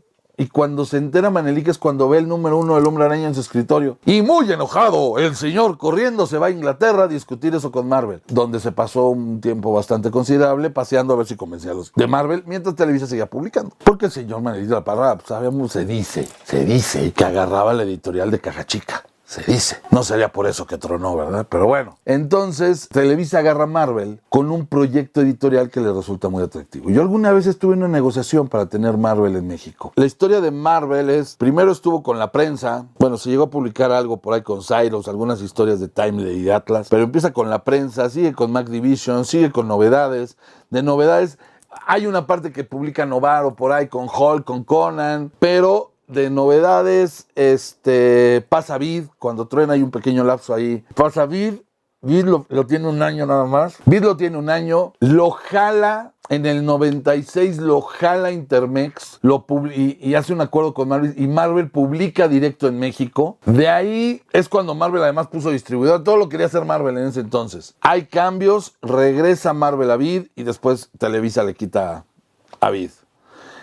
cuando 0.45 0.85
se 0.85 0.97
entera 0.97 1.31
Manelik 1.31 1.67
es 1.69 1.79
cuando 1.79 2.07
ve 2.07 2.19
el 2.19 2.27
número 2.27 2.59
uno 2.59 2.75
del 2.75 2.85
hombre 2.85 3.05
araña 3.05 3.27
en 3.27 3.33
su 3.33 3.41
escritorio. 3.41 3.97
Y 4.05 4.21
muy 4.21 4.51
enojado, 4.51 5.17
el 5.17 5.35
señor 5.35 5.79
corriendo 5.79 6.27
se 6.27 6.37
va 6.37 6.47
a 6.47 6.51
Inglaterra 6.51 7.03
a 7.03 7.07
discutir 7.07 7.55
eso 7.55 7.71
con 7.71 7.89
Marvel, 7.89 8.21
donde 8.27 8.59
se 8.59 8.71
pasó 8.71 9.07
un 9.09 9.41
tiempo 9.41 9.73
bastante 9.73 10.11
considerable 10.11 10.69
paseando 10.69 11.13
a 11.13 11.17
ver 11.17 11.25
si 11.25 11.35
convencía 11.35 11.71
a 11.71 11.73
los 11.73 11.91
de 11.95 12.07
Marvel, 12.07 12.43
mientras 12.45 12.75
Televisa 12.75 13.07
seguía 13.07 13.25
publicando. 13.25 13.75
Porque 13.83 14.05
el 14.05 14.11
señor 14.11 14.41
Manelik 14.41 14.67
de 14.67 14.75
la 14.75 14.83
Parra, 14.83 15.15
pues, 15.15 15.27
sabemos, 15.27 15.71
se 15.71 15.85
dice, 15.85 16.27
se 16.43 16.65
dice 16.65 17.11
que 17.11 17.25
agarraba 17.25 17.73
la 17.73 17.83
editorial 17.83 18.29
de 18.29 18.39
Caja 18.39 18.65
Chica 18.65 19.03
Se 19.27 19.43
dice. 19.43 19.81
No 19.91 20.03
sería 20.03 20.31
por 20.31 20.47
eso 20.47 20.65
que 20.65 20.77
tronó, 20.77 21.17
¿verdad? 21.17 21.45
Pero 21.49 21.67
bueno. 21.67 21.97
Entonces, 22.05 22.87
Televisa 22.87 23.39
agarra 23.39 23.65
a 23.65 23.67
Marvel 23.67 24.21
con 24.29 24.49
un 24.51 24.65
proyecto 24.65 25.19
editorial 25.19 25.69
que 25.69 25.81
le 25.81 25.91
resulta 25.91 26.29
muy 26.29 26.43
atractivo. 26.43 26.89
Yo 26.89 27.01
alguna 27.01 27.33
vez 27.33 27.45
estuve 27.45 27.73
en 27.73 27.79
una 27.79 27.89
negociación 27.89 28.47
para 28.47 28.67
tener 28.67 28.95
Marvel 28.95 29.35
en 29.35 29.45
México. 29.45 29.91
La 29.97 30.05
historia 30.05 30.39
de 30.39 30.51
Marvel 30.51 31.09
es, 31.09 31.35
primero 31.35 31.73
estuvo 31.73 32.03
con 32.03 32.19
la 32.19 32.31
prensa, 32.31 32.85
bueno, 32.99 33.17
se 33.17 33.29
llegó 33.29 33.43
a 33.43 33.49
publicar 33.49 33.91
algo 33.91 34.15
por 34.15 34.33
ahí 34.33 34.43
con 34.43 34.61
Cyrus, 34.63 35.09
algunas 35.09 35.41
historias 35.41 35.81
de 35.81 35.89
Timely 35.89 36.31
y 36.31 36.49
Atlas, 36.49 36.87
pero 36.89 37.03
empieza 37.03 37.33
con 37.33 37.49
la 37.49 37.65
prensa, 37.65 38.09
sigue 38.09 38.31
con 38.31 38.53
Mac 38.53 38.69
Division, 38.69 39.25
sigue 39.25 39.51
con 39.51 39.67
novedades. 39.67 40.37
De 40.69 40.81
novedades, 40.83 41.37
hay 41.85 42.07
una 42.07 42.27
parte 42.27 42.53
que 42.53 42.63
publica 42.63 43.05
Novaro 43.05 43.55
por 43.55 43.73
ahí 43.73 43.87
con 43.87 44.07
Hulk, 44.07 44.45
con 44.45 44.63
Conan, 44.63 45.33
pero 45.39 45.91
de 46.07 46.29
novedades, 46.29 47.27
este, 47.35 48.45
pasa 48.49 48.77
Vid, 48.77 49.05
cuando 49.19 49.47
truena 49.47 49.73
hay 49.73 49.83
un 49.83 49.91
pequeño 49.91 50.23
lapso 50.23 50.53
ahí. 50.53 50.83
Pasa 50.95 51.25
Vid, 51.25 51.55
Vid 52.01 52.25
lo, 52.25 52.65
tiene 52.65 52.87
un 52.87 53.01
año 53.01 53.25
nada 53.25 53.45
más. 53.45 53.77
Vid 53.85 54.03
lo 54.03 54.15
tiene 54.15 54.37
un 54.37 54.49
año, 54.49 54.93
lo 54.99 55.31
jala, 55.31 56.13
en 56.29 56.45
el 56.45 56.65
96 56.65 57.57
lo 57.59 57.81
jala 57.81 58.31
Intermex 58.31 59.19
lo 59.21 59.45
y, 59.73 59.97
y, 59.99 60.15
hace 60.15 60.33
un 60.33 60.41
acuerdo 60.41 60.73
con 60.73 60.89
Marvel 60.89 61.13
y 61.17 61.25
Marvel 61.25 61.69
publica 61.71 62.27
directo 62.27 62.67
en 62.67 62.79
México. 62.79 63.37
De 63.45 63.69
ahí 63.69 64.21
es 64.31 64.47
cuando 64.49 64.75
Marvel 64.75 65.03
además 65.03 65.27
puso 65.27 65.51
distribuidor. 65.51 66.03
Todo 66.03 66.17
lo 66.17 66.29
quería 66.29 66.45
hacer 66.45 66.65
Marvel 66.65 66.97
en 66.97 67.07
ese 67.07 67.21
entonces. 67.21 67.75
Hay 67.81 68.05
cambios, 68.05 68.75
regresa 68.81 69.53
Marvel 69.53 69.89
a 69.89 69.97
Vid 69.97 70.27
y 70.35 70.43
después 70.43 70.89
Televisa 70.97 71.43
le 71.43 71.55
quita 71.55 72.05
a 72.59 72.69
Vid. 72.69 72.91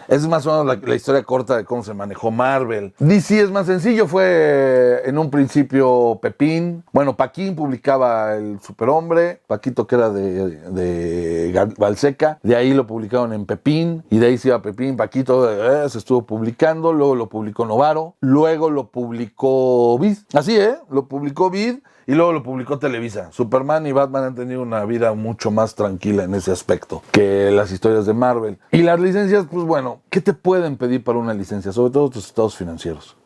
Es 0.09 0.27
más 0.27 0.47
o 0.47 0.65
menos 0.65 0.79
la, 0.87 0.95
historia 0.95 1.23
corta 1.23 1.57
de 1.57 1.65
cómo 1.65 1.83
se 1.83 1.95
manejó 1.95 2.31
Marvel. 2.31 2.95
DC 2.99 3.41
es 3.41 3.51
más 3.51 3.67
sencillo, 3.67 4.07
fue 4.07 5.03
en 5.05 5.19
un 5.19 5.31
principio 5.31 6.19
Pepín. 6.21 6.85
Bueno, 6.93 7.17
Paquín 7.17 7.55
publicaba 7.55 8.35
el 8.35 8.61
Superhombre, 8.61 9.41
Paquito 9.47 9.87
que 9.87 9.95
era 9.95 10.11
de, 10.11 10.49
de 10.71 11.73
Balseca. 11.79 12.39
De 12.43 12.57
ahí 12.57 12.75
lo 12.75 12.87
publicaron 12.87 13.33
en 13.33 13.47
Pepín 13.47 14.05
y 14.11 14.19
de 14.19 14.27
ahí 14.27 14.39
se 14.39 14.49
iba 14.49 14.61
Pepín, 14.63 14.97
Paquito 14.97 15.51
eh, 15.51 15.89
se 15.89 15.99
estuvo 15.99 16.23
publicando, 16.23 16.93
luego 16.93 17.15
lo 17.15 17.29
publicó 17.29 17.67
Novaro, 17.67 18.15
luego 18.21 18.71
lo 18.71 18.89
publicó 18.89 19.99
Vid. 19.99 20.19
Así, 20.33 20.57
¿eh? 20.57 20.77
Lo 20.91 21.07
publicó 21.07 21.51
Vid 21.51 21.79
y 22.07 22.15
luego 22.15 22.33
lo 22.33 22.43
publicó 22.43 22.79
Televisa. 22.79 23.31
Superman 23.33 23.87
y 23.87 23.93
Batman 23.93 24.25
han 24.25 24.35
tenido 24.35 24.63
una 24.63 24.85
vida 24.85 25.13
mucho 25.15 25.51
más 25.51 25.75
tranquila 25.75 26.25
en 26.25 26.35
ese 26.35 26.53
aspecto 26.53 27.03
que 27.11 27.51
las 27.51 27.71
historias 27.73 28.07
de 28.07 28.15
Marvel. 28.15 28.59
Y 28.71 28.83
las 28.83 29.01
licencias, 29.01 29.47
pues 29.51 29.65
bueno, 29.65 30.01
¿qué 30.11 30.21
te 30.21 30.33
pueden 30.33 30.77
pedir 30.77 31.03
para 31.03 31.19
una 31.19 31.35
licencia? 31.35 31.73
Sobre 31.73 31.93
todo 31.93 32.11
tus 32.11 32.27
estados 32.27 32.57
financieros. 32.57 33.17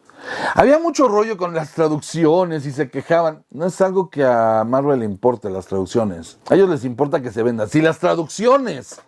Había 0.54 0.78
mucho 0.78 1.08
rollo 1.08 1.36
con 1.36 1.54
las 1.54 1.72
traducciones 1.72 2.66
y 2.66 2.72
se 2.72 2.90
quejaban. 2.90 3.44
No 3.50 3.66
es 3.66 3.80
algo 3.80 4.10
que 4.10 4.24
a 4.24 4.64
Marvel 4.64 5.00
le 5.00 5.04
importe 5.04 5.48
las 5.48 5.66
traducciones. 5.66 6.38
A 6.50 6.54
ellos 6.54 6.68
les 6.68 6.84
importa 6.84 7.22
que 7.22 7.30
se 7.30 7.42
vendan. 7.42 7.68
Si 7.68 7.80
las 7.80 7.98
traducciones 7.98 9.00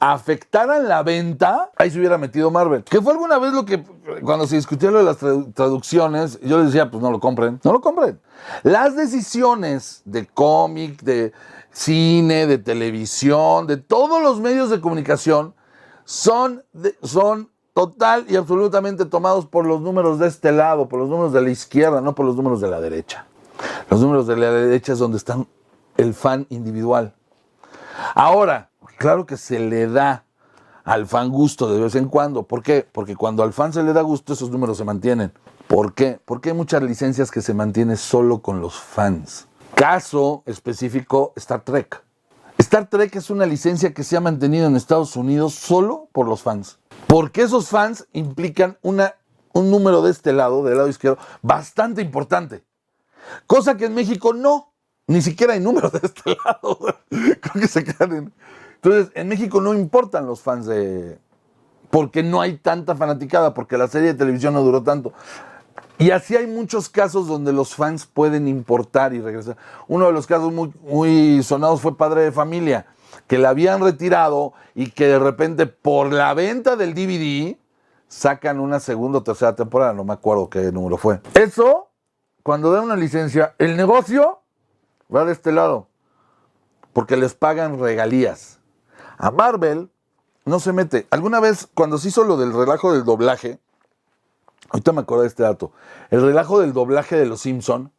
afectaran 0.00 0.88
la 0.88 1.02
venta, 1.02 1.70
ahí 1.76 1.90
se 1.90 1.98
hubiera 1.98 2.18
metido 2.18 2.50
Marvel. 2.50 2.84
Que 2.84 3.00
fue 3.00 3.12
alguna 3.12 3.38
vez 3.38 3.52
lo 3.52 3.64
que, 3.64 3.82
cuando 4.22 4.46
se 4.46 4.56
discutió 4.56 4.90
lo 4.90 4.98
de 4.98 5.04
las 5.04 5.18
traducciones, 5.54 6.38
yo 6.40 6.58
les 6.58 6.66
decía, 6.66 6.90
pues 6.90 7.02
no 7.02 7.10
lo 7.10 7.20
compren, 7.20 7.60
no 7.64 7.72
lo 7.72 7.80
compren. 7.80 8.20
Las 8.62 8.96
decisiones 8.96 10.02
de 10.04 10.26
cómic, 10.26 11.02
de 11.02 11.32
cine, 11.70 12.46
de 12.46 12.58
televisión, 12.58 13.66
de 13.66 13.76
todos 13.76 14.22
los 14.22 14.40
medios 14.40 14.70
de 14.70 14.80
comunicación, 14.80 15.54
son, 16.04 16.64
son 17.02 17.50
total 17.74 18.24
y 18.28 18.36
absolutamente 18.36 19.04
tomados 19.04 19.46
por 19.46 19.66
los 19.66 19.80
números 19.80 20.18
de 20.18 20.28
este 20.28 20.52
lado, 20.52 20.88
por 20.88 21.00
los 21.00 21.08
números 21.08 21.32
de 21.32 21.42
la 21.42 21.50
izquierda, 21.50 22.00
no 22.00 22.14
por 22.14 22.24
los 22.24 22.36
números 22.36 22.60
de 22.60 22.68
la 22.68 22.80
derecha. 22.80 23.26
Los 23.90 24.00
números 24.00 24.26
de 24.26 24.36
la 24.36 24.50
derecha 24.50 24.92
es 24.92 24.98
donde 24.98 25.18
están 25.18 25.46
el 25.96 26.14
fan 26.14 26.46
individual. 26.50 27.14
Ahora, 28.14 28.70
Claro 28.98 29.26
que 29.26 29.36
se 29.36 29.58
le 29.58 29.86
da 29.86 30.24
al 30.84 31.06
fan 31.06 31.30
gusto 31.30 31.72
de 31.72 31.80
vez 31.80 31.94
en 31.96 32.08
cuando. 32.08 32.44
¿Por 32.44 32.62
qué? 32.62 32.86
Porque 32.90 33.16
cuando 33.16 33.42
al 33.42 33.52
fan 33.52 33.72
se 33.72 33.82
le 33.82 33.92
da 33.92 34.02
gusto, 34.02 34.32
esos 34.32 34.50
números 34.50 34.78
se 34.78 34.84
mantienen. 34.84 35.32
¿Por 35.66 35.94
qué? 35.94 36.20
Porque 36.24 36.50
hay 36.50 36.54
muchas 36.54 36.82
licencias 36.82 37.30
que 37.30 37.42
se 37.42 37.54
mantienen 37.54 37.96
solo 37.96 38.40
con 38.40 38.60
los 38.60 38.76
fans. 38.76 39.48
Caso 39.74 40.42
específico, 40.46 41.32
Star 41.36 41.62
Trek. 41.62 42.02
Star 42.58 42.88
Trek 42.88 43.14
es 43.16 43.28
una 43.28 43.44
licencia 43.44 43.92
que 43.92 44.04
se 44.04 44.16
ha 44.16 44.20
mantenido 44.20 44.66
en 44.66 44.76
Estados 44.76 45.16
Unidos 45.16 45.54
solo 45.54 46.08
por 46.12 46.26
los 46.26 46.42
fans. 46.42 46.78
Porque 47.06 47.42
esos 47.42 47.68
fans 47.68 48.06
implican 48.12 48.78
un 48.82 49.70
número 49.70 50.02
de 50.02 50.10
este 50.10 50.32
lado, 50.32 50.64
del 50.64 50.78
lado 50.78 50.88
izquierdo, 50.88 51.18
bastante 51.42 52.00
importante. 52.00 52.64
Cosa 53.46 53.76
que 53.76 53.86
en 53.86 53.94
México 53.94 54.32
no. 54.32 54.72
Ni 55.08 55.22
siquiera 55.22 55.52
hay 55.52 55.60
número 55.60 55.90
de 55.90 56.00
este 56.02 56.36
lado. 56.44 56.78
Creo 57.10 57.52
que 57.60 57.68
se 57.68 57.84
quedan 57.84 58.32
entonces, 58.86 59.12
en 59.16 59.26
México 59.26 59.60
no 59.60 59.74
importan 59.74 60.26
los 60.26 60.40
fans 60.40 60.64
de... 60.64 61.18
porque 61.90 62.22
no 62.22 62.40
hay 62.40 62.56
tanta 62.56 62.94
fanaticada, 62.94 63.52
porque 63.52 63.76
la 63.76 63.88
serie 63.88 64.12
de 64.12 64.14
televisión 64.14 64.54
no 64.54 64.62
duró 64.62 64.84
tanto. 64.84 65.12
Y 65.98 66.12
así 66.12 66.36
hay 66.36 66.46
muchos 66.46 66.88
casos 66.88 67.26
donde 67.26 67.52
los 67.52 67.74
fans 67.74 68.06
pueden 68.06 68.46
importar 68.46 69.12
y 69.12 69.20
regresar. 69.20 69.56
Uno 69.88 70.06
de 70.06 70.12
los 70.12 70.28
casos 70.28 70.52
muy, 70.52 71.42
sonados 71.42 71.80
fue 71.80 71.96
Padre 71.96 72.22
de 72.22 72.30
Familia, 72.30 72.86
que 73.26 73.38
la 73.38 73.48
habían 73.48 73.82
retirado 73.82 74.52
y 74.76 74.90
que 74.90 75.08
de 75.08 75.18
repente 75.18 75.66
por 75.66 76.12
la 76.12 76.32
venta 76.34 76.76
del 76.76 76.94
DVD 76.94 77.56
sacan 78.06 78.60
una 78.60 78.78
segunda 78.78 79.18
o 79.18 79.22
tercera 79.24 79.56
temporada, 79.56 79.94
no 79.94 80.04
me 80.04 80.12
acuerdo 80.12 80.48
qué 80.48 80.70
número 80.70 80.96
fue. 80.96 81.20
Eso, 81.34 81.88
cuando 82.44 82.70
dan 82.70 82.84
una 82.84 82.94
licencia, 82.94 83.56
el 83.58 83.76
negocio 83.76 84.42
va 85.12 85.24
de 85.24 85.32
este 85.32 85.50
lado, 85.50 85.88
porque 86.92 87.16
les 87.16 87.34
pagan 87.34 87.80
regalías. 87.80 88.55
A 89.18 89.30
Marvel 89.30 89.90
no 90.44 90.60
se 90.60 90.72
mete. 90.72 91.06
Alguna 91.10 91.40
vez, 91.40 91.68
cuando 91.74 91.98
se 91.98 92.08
hizo 92.08 92.24
lo 92.24 92.36
del 92.36 92.52
relajo 92.52 92.92
del 92.92 93.04
doblaje, 93.04 93.58
ahorita 94.70 94.92
me 94.92 95.00
acuerdo 95.00 95.22
de 95.22 95.28
este 95.28 95.42
dato, 95.42 95.72
el 96.10 96.22
relajo 96.22 96.60
del 96.60 96.72
doblaje 96.72 97.16
de 97.16 97.26
los 97.26 97.40
Simpson, 97.40 97.92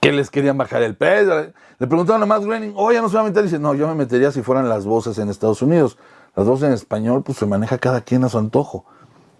que 0.00 0.12
les 0.12 0.30
querían 0.30 0.56
bajar 0.56 0.82
el 0.82 0.96
peso. 0.96 1.52
Le 1.78 1.86
preguntaron 1.86 2.22
a 2.22 2.26
Matt 2.26 2.44
Groening, 2.44 2.74
oye, 2.76 3.00
no 3.00 3.08
se 3.08 3.16
va 3.16 3.22
a 3.22 3.24
meter. 3.24 3.42
Y 3.42 3.46
dice, 3.48 3.58
no, 3.58 3.74
yo 3.74 3.88
me 3.88 3.94
metería 3.94 4.30
si 4.30 4.42
fueran 4.42 4.68
las 4.68 4.84
voces 4.84 5.18
en 5.18 5.28
Estados 5.28 5.62
Unidos. 5.62 5.98
Las 6.36 6.46
voces 6.46 6.68
en 6.68 6.74
español, 6.74 7.22
pues 7.22 7.38
se 7.38 7.46
maneja 7.46 7.78
cada 7.78 8.02
quien 8.02 8.24
a 8.24 8.28
su 8.28 8.38
antojo. 8.38 8.84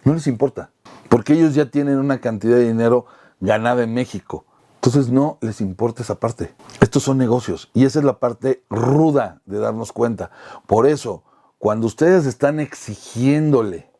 No 0.04 0.14
les 0.14 0.26
importa, 0.26 0.70
porque 1.08 1.34
ellos 1.34 1.54
ya 1.54 1.70
tienen 1.70 1.98
una 1.98 2.20
cantidad 2.20 2.56
de 2.56 2.66
dinero 2.66 3.06
ganada 3.40 3.82
en 3.82 3.94
México. 3.94 4.44
Entonces 4.84 5.10
no 5.10 5.38
les 5.40 5.62
importa 5.62 6.02
esa 6.02 6.20
parte. 6.20 6.54
Estos 6.78 7.04
son 7.04 7.16
negocios 7.16 7.70
y 7.72 7.86
esa 7.86 8.00
es 8.00 8.04
la 8.04 8.18
parte 8.18 8.64
ruda 8.68 9.40
de 9.46 9.58
darnos 9.58 9.92
cuenta. 9.92 10.30
Por 10.66 10.86
eso, 10.86 11.24
cuando 11.56 11.86
ustedes 11.86 12.26
están 12.26 12.60
exigiéndole 12.60 13.90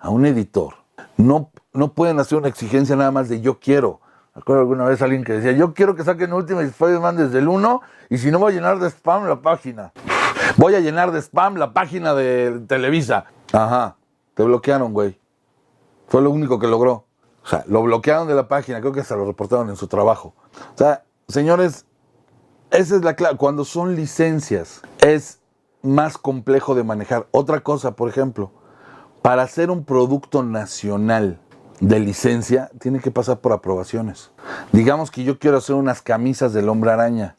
a 0.00 0.10
un 0.10 0.26
editor, 0.26 0.74
no, 1.16 1.52
no 1.72 1.92
pueden 1.92 2.18
hacer 2.18 2.38
una 2.38 2.48
exigencia 2.48 2.96
nada 2.96 3.12
más 3.12 3.28
de 3.28 3.40
yo 3.40 3.60
quiero. 3.60 4.00
Recuerdo 4.34 4.62
alguna 4.62 4.84
vez 4.84 5.00
alguien 5.00 5.22
que 5.22 5.34
decía, 5.34 5.52
yo 5.52 5.74
quiero 5.74 5.94
que 5.94 6.02
saquen 6.02 6.32
Ultimate 6.32 6.66
Spider-Man 6.66 7.18
desde 7.18 7.38
el 7.38 7.46
1 7.46 7.80
y 8.10 8.18
si 8.18 8.32
no 8.32 8.40
voy 8.40 8.50
a 8.50 8.56
llenar 8.56 8.80
de 8.80 8.88
spam 8.90 9.28
la 9.28 9.40
página. 9.40 9.92
Voy 10.56 10.74
a 10.74 10.80
llenar 10.80 11.12
de 11.12 11.20
spam 11.20 11.54
la 11.54 11.72
página 11.72 12.14
de 12.14 12.62
Televisa. 12.66 13.26
Ajá, 13.52 13.94
te 14.34 14.42
bloquearon, 14.42 14.92
güey. 14.92 15.20
Fue 16.08 16.20
lo 16.20 16.32
único 16.32 16.58
que 16.58 16.66
logró. 16.66 17.04
O 17.44 17.48
sea, 17.48 17.64
lo 17.66 17.82
bloquearon 17.82 18.28
de 18.28 18.34
la 18.34 18.48
página, 18.48 18.80
creo 18.80 18.92
que 18.92 19.04
se 19.04 19.16
lo 19.16 19.26
reportaron 19.26 19.68
en 19.68 19.76
su 19.76 19.88
trabajo. 19.88 20.34
O 20.74 20.78
sea, 20.78 21.04
señores, 21.28 21.86
esa 22.70 22.96
es 22.96 23.02
la 23.02 23.16
clave. 23.16 23.36
Cuando 23.36 23.64
son 23.64 23.96
licencias, 23.96 24.80
es 25.00 25.40
más 25.82 26.16
complejo 26.18 26.74
de 26.74 26.84
manejar. 26.84 27.26
Otra 27.32 27.60
cosa, 27.60 27.96
por 27.96 28.08
ejemplo, 28.08 28.52
para 29.20 29.42
hacer 29.42 29.70
un 29.70 29.84
producto 29.84 30.42
nacional 30.42 31.40
de 31.80 31.98
licencia, 31.98 32.70
tiene 32.80 33.00
que 33.00 33.10
pasar 33.10 33.40
por 33.40 33.52
aprobaciones. 33.52 34.30
Digamos 34.70 35.10
que 35.10 35.24
yo 35.24 35.38
quiero 35.38 35.58
hacer 35.58 35.74
unas 35.74 36.00
camisas 36.00 36.52
del 36.52 36.68
hombre 36.68 36.92
araña. 36.92 37.36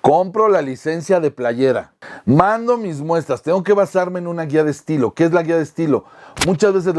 Compro 0.00 0.48
la 0.48 0.62
licencia 0.62 1.20
de 1.20 1.30
playera, 1.30 1.94
mando 2.24 2.76
mis 2.76 3.00
muestras, 3.00 3.42
tengo 3.42 3.62
que 3.62 3.72
basarme 3.72 4.18
en 4.18 4.26
una 4.26 4.46
guía 4.46 4.64
de 4.64 4.72
estilo. 4.72 5.14
¿Qué 5.14 5.24
es 5.24 5.32
la 5.32 5.44
guía 5.44 5.56
de 5.56 5.62
estilo? 5.62 6.04
Muchas 6.44 6.74
veces 6.74 6.96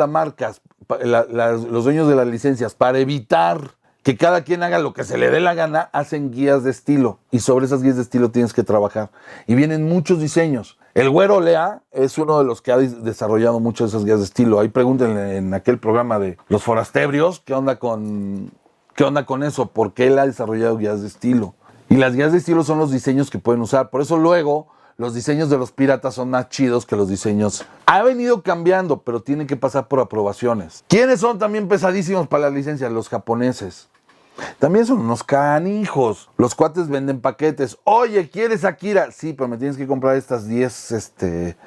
los 0.88 1.84
dueños 1.84 2.08
de 2.08 2.16
las 2.16 2.28
licencias, 2.28 2.74
para 2.74 3.00
evitar 3.00 3.72
que 4.04 4.18
cada 4.18 4.44
quien 4.44 4.63
haga 4.63 4.80
lo 4.80 4.94
que 4.94 5.06
se 5.06 5.18
le 5.18 5.30
dé 5.30 5.40
la 5.40 5.54
gana, 5.54 5.90
hacen 5.94 6.32
guías 6.32 6.63
de 6.63 6.72
estilo. 6.72 7.20
Y 7.32 7.40
sobre 7.40 7.66
esas 7.66 7.82
guías 7.82 7.96
de 7.96 8.02
estilo 8.02 8.32
tienes 8.32 8.54
que 8.54 8.63
trabajar. 8.63 9.12
Y 9.48 9.56
vienen 9.56 9.88
muchos 9.88 10.20
diseños. 10.20 10.78
El 10.94 11.10
güero 11.10 11.40
Lea 11.40 11.82
es 11.92 12.18
uno 12.18 12.38
de 12.38 12.46
los 12.46 12.62
que 12.62 12.72
ha 12.72 12.78
desarrollado 12.78 13.60
muchas 13.60 13.92
de 13.92 13.98
esas 13.98 14.06
guías 14.06 14.20
de 14.20 14.25
estilo. 14.25 14.60
Ahí 14.60 14.68
pregúntenle 14.68 15.38
en 15.38 15.54
aquel 15.54 15.80
programa 15.80 16.20
de 16.20 16.38
los 16.50 16.62
forastebrios, 16.63 17.40
¿qué 17.40 17.54
onda 17.54 17.80
con, 17.80 18.52
qué 18.94 19.06
onda 19.06 19.25
con 19.25 19.42
eso? 19.42 19.68
¿Por 19.68 19.94
qué 19.94 20.08
él 20.08 20.20
ha 20.20 20.28
desarrollado 20.28 20.78
guías 20.78 21.02
de 21.02 21.08
estilo? 21.08 21.56
Y 21.90 21.96
las 21.96 22.13
guías 22.13 22.32
de 22.32 22.40
estilo 22.40 22.63
son 22.63 22.80
los 22.80 22.92
diseños 22.92 23.30
que 23.32 23.40
pueden 23.40 23.62
usar. 23.62 23.90
Por 23.90 24.02
eso 24.02 24.18
luego 24.18 24.68
los 24.98 25.14
diseños 25.14 25.50
de 25.50 25.58
los 25.58 25.72
piratas 25.72 26.16
son 26.16 26.30
más 26.30 26.50
chidos 26.50 26.86
que 26.86 26.96
los 26.96 27.10
diseños. 27.10 27.66
Ha 27.86 28.04
venido 28.04 28.44
cambiando, 28.44 29.02
pero 29.02 29.22
tiene 29.22 29.48
que 29.48 29.56
pasar 29.56 29.88
por 29.88 30.00
aprobaciones. 30.00 30.84
¿Quiénes 30.88 31.20
son 31.20 31.40
también 31.40 31.68
pesadísimos 31.68 32.28
para 32.28 32.44
las 32.44 32.54
licencias? 32.54 32.92
Los 32.92 33.10
japoneses. 33.10 33.90
También 34.60 34.86
son 34.86 35.00
unos 35.00 35.24
canijos. 35.24 36.30
Los 36.38 36.56
cuates 36.56 36.90
venden 36.90 37.22
paquetes. 37.22 37.78
Oye, 37.84 38.30
¿quieres 38.30 38.66
Akira? 38.66 39.12
Sí, 39.12 39.34
pero 39.34 39.48
me 39.48 39.58
tienes 39.58 39.78
que 39.78 39.88
comprar 39.88 40.16
estas 40.16 40.48
10 40.48 40.92
este, 40.92 41.58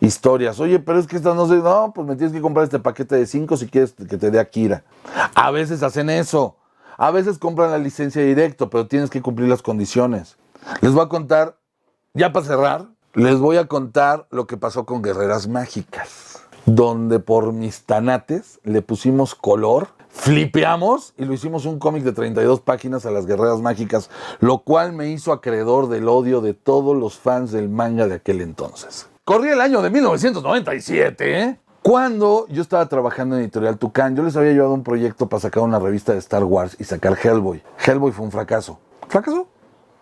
historias. 0.00 0.58
Oye, 0.60 0.78
pero 0.78 0.98
es 0.98 1.06
que 1.06 1.16
estas 1.16 1.36
no 1.36 1.46
sé. 1.46 1.56
No, 1.56 1.92
pues 1.94 2.06
me 2.06 2.16
tienes 2.16 2.32
que 2.32 2.40
comprar 2.40 2.64
este 2.64 2.78
paquete 2.78 3.16
de 3.16 3.26
5 3.26 3.56
si 3.56 3.66
quieres 3.68 3.92
que 3.92 4.16
te 4.16 4.30
dé 4.30 4.40
Akira. 4.40 4.84
A 5.34 5.50
veces 5.50 5.82
hacen 5.82 6.10
eso. 6.10 6.56
A 6.96 7.10
veces 7.10 7.38
compran 7.38 7.70
la 7.70 7.78
licencia 7.78 8.22
directo, 8.22 8.70
pero 8.70 8.86
tienes 8.86 9.10
que 9.10 9.20
cumplir 9.20 9.48
las 9.48 9.62
condiciones. 9.62 10.36
Les 10.80 10.92
voy 10.92 11.04
a 11.04 11.08
contar, 11.08 11.58
ya 12.16 12.32
para 12.32 12.46
cerrar, 12.46 12.86
les 13.12 13.38
voy 13.38 13.58
a 13.58 13.66
contar 13.66 14.26
lo 14.30 14.46
que 14.46 14.56
pasó 14.56 14.86
con 14.86 15.02
Guerreras 15.02 15.48
Mágicas, 15.48 16.40
donde 16.64 17.20
por 17.20 17.52
mis 17.52 17.82
tanates 17.82 18.58
le 18.64 18.80
pusimos 18.80 19.34
color, 19.34 19.88
flipeamos 20.08 21.12
y 21.18 21.26
lo 21.26 21.34
hicimos 21.34 21.66
un 21.66 21.78
cómic 21.78 22.04
de 22.04 22.12
32 22.12 22.62
páginas 22.62 23.04
a 23.04 23.10
las 23.10 23.26
Guerreras 23.26 23.60
Mágicas, 23.60 24.08
lo 24.40 24.60
cual 24.60 24.94
me 24.94 25.10
hizo 25.10 25.30
acreedor 25.30 25.90
del 25.90 26.08
odio 26.08 26.40
de 26.40 26.54
todos 26.54 26.96
los 26.96 27.18
fans 27.18 27.52
del 27.52 27.68
manga 27.68 28.08
de 28.08 28.14
aquel 28.14 28.40
entonces. 28.40 29.08
Corría 29.24 29.52
el 29.52 29.60
año 29.60 29.82
de 29.82 29.90
1997, 29.90 31.42
¿eh? 31.42 31.60
Cuando 31.82 32.46
yo 32.48 32.62
estaba 32.62 32.88
trabajando 32.88 33.36
en 33.36 33.42
Editorial 33.42 33.76
Tucán, 33.76 34.16
yo 34.16 34.22
les 34.22 34.36
había 34.36 34.52
llevado 34.52 34.72
un 34.72 34.82
proyecto 34.82 35.28
para 35.28 35.40
sacar 35.40 35.62
una 35.62 35.78
revista 35.78 36.14
de 36.14 36.18
Star 36.18 36.44
Wars 36.44 36.76
y 36.80 36.84
sacar 36.84 37.16
Hellboy. 37.22 37.62
Hellboy 37.84 38.10
fue 38.10 38.24
un 38.24 38.32
fracaso. 38.32 38.78
¿Fracaso? 39.06 39.48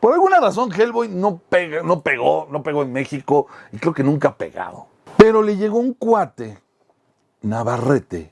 Por 0.04 0.12
alguna 0.12 0.38
razón 0.38 0.70
Hellboy 0.70 1.08
no, 1.08 1.38
pega, 1.38 1.82
no 1.82 2.02
pegó, 2.02 2.46
no 2.50 2.62
pegó 2.62 2.82
en 2.82 2.92
México 2.92 3.46
y 3.72 3.78
creo 3.78 3.94
que 3.94 4.04
nunca 4.04 4.28
ha 4.28 4.36
pegado. 4.36 4.86
Pero 5.16 5.42
le 5.42 5.56
llegó 5.56 5.78
un 5.78 5.94
cuate, 5.94 6.58
Navarrete, 7.40 8.30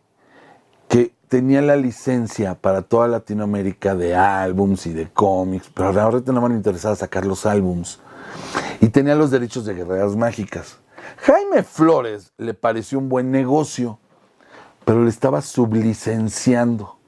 que 0.87 1.15
tenía 1.29 1.63
la 1.63 1.77
licencia 1.77 2.57
para 2.57 2.83
toda 2.83 3.09
Latinoamérica 3.09 3.95
de 3.95 4.15
álbums 4.15 4.85
y 4.85 4.93
de 4.93 5.09
cómics, 5.11 5.71
pero 5.73 5.89
a 5.89 5.93
Navarrete 5.95 6.31
no 6.31 6.47
me 6.47 6.55
interesaba 6.55 6.95
sacar 6.95 7.25
los 7.25 7.47
álbums. 7.47 8.01
Y 8.83 8.91
tenía 8.91 9.15
los 9.15 9.31
derechos 9.31 9.65
de 9.65 9.73
Guerreras 9.73 10.15
Mágicas. 10.15 10.77
Jaime 11.23 11.63
Flores 11.63 12.35
le 12.37 12.53
pareció 12.53 12.99
un 12.99 13.09
buen 13.09 13.31
negocio, 13.31 13.99
pero 14.85 15.03
le 15.03 15.09
estaba 15.09 15.41
sublicenciando. 15.41 16.99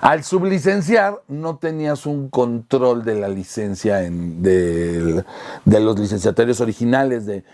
Al 0.00 0.24
sublicenciar 0.24 1.22
no 1.28 1.56
tenías 1.56 2.06
un 2.06 2.28
control 2.28 3.04
de 3.04 3.14
la 3.14 3.28
licencia 3.28 3.96
de, 3.96 5.24
los 5.64 5.98
licenciatarios 5.98 6.60
originales, 6.60 7.26
de, 7.26 7.44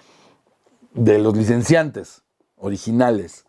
de, 0.94 1.18
los 1.18 1.36
licenciantes 1.36 2.22
originales, 2.56 3.44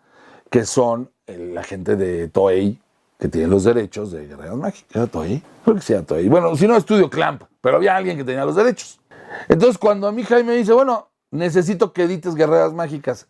que 0.49 0.65
son 0.65 1.11
la 1.27 1.63
gente 1.63 1.95
de 1.95 2.27
Toei, 2.27 2.79
que 3.19 3.27
tiene 3.27 3.47
los 3.47 3.63
derechos 3.63 4.11
de 4.11 4.27
Guerreras 4.27 4.55
Mágicas. 4.55 4.95
¿Era 4.95 5.07
Toei? 5.07 5.43
Creo 5.63 5.75
que 5.75 5.81
sea 5.81 6.03
Toei. 6.03 6.27
Bueno, 6.27 6.55
si 6.55 6.67
no, 6.67 6.75
Estudio 6.75 7.09
Clamp, 7.09 7.43
pero 7.61 7.77
había 7.77 7.95
alguien 7.95 8.17
que 8.17 8.23
tenía 8.23 8.45
los 8.45 8.55
derechos. 8.55 8.99
Entonces, 9.47 9.77
cuando 9.77 10.07
a 10.07 10.11
mí 10.11 10.23
Jaime 10.23 10.51
me 10.51 10.57
dice, 10.57 10.73
bueno, 10.73 11.09
necesito 11.29 11.93
que 11.93 12.03
edites 12.03 12.35
Guerreras 12.35 12.73
Mágicas. 12.73 13.27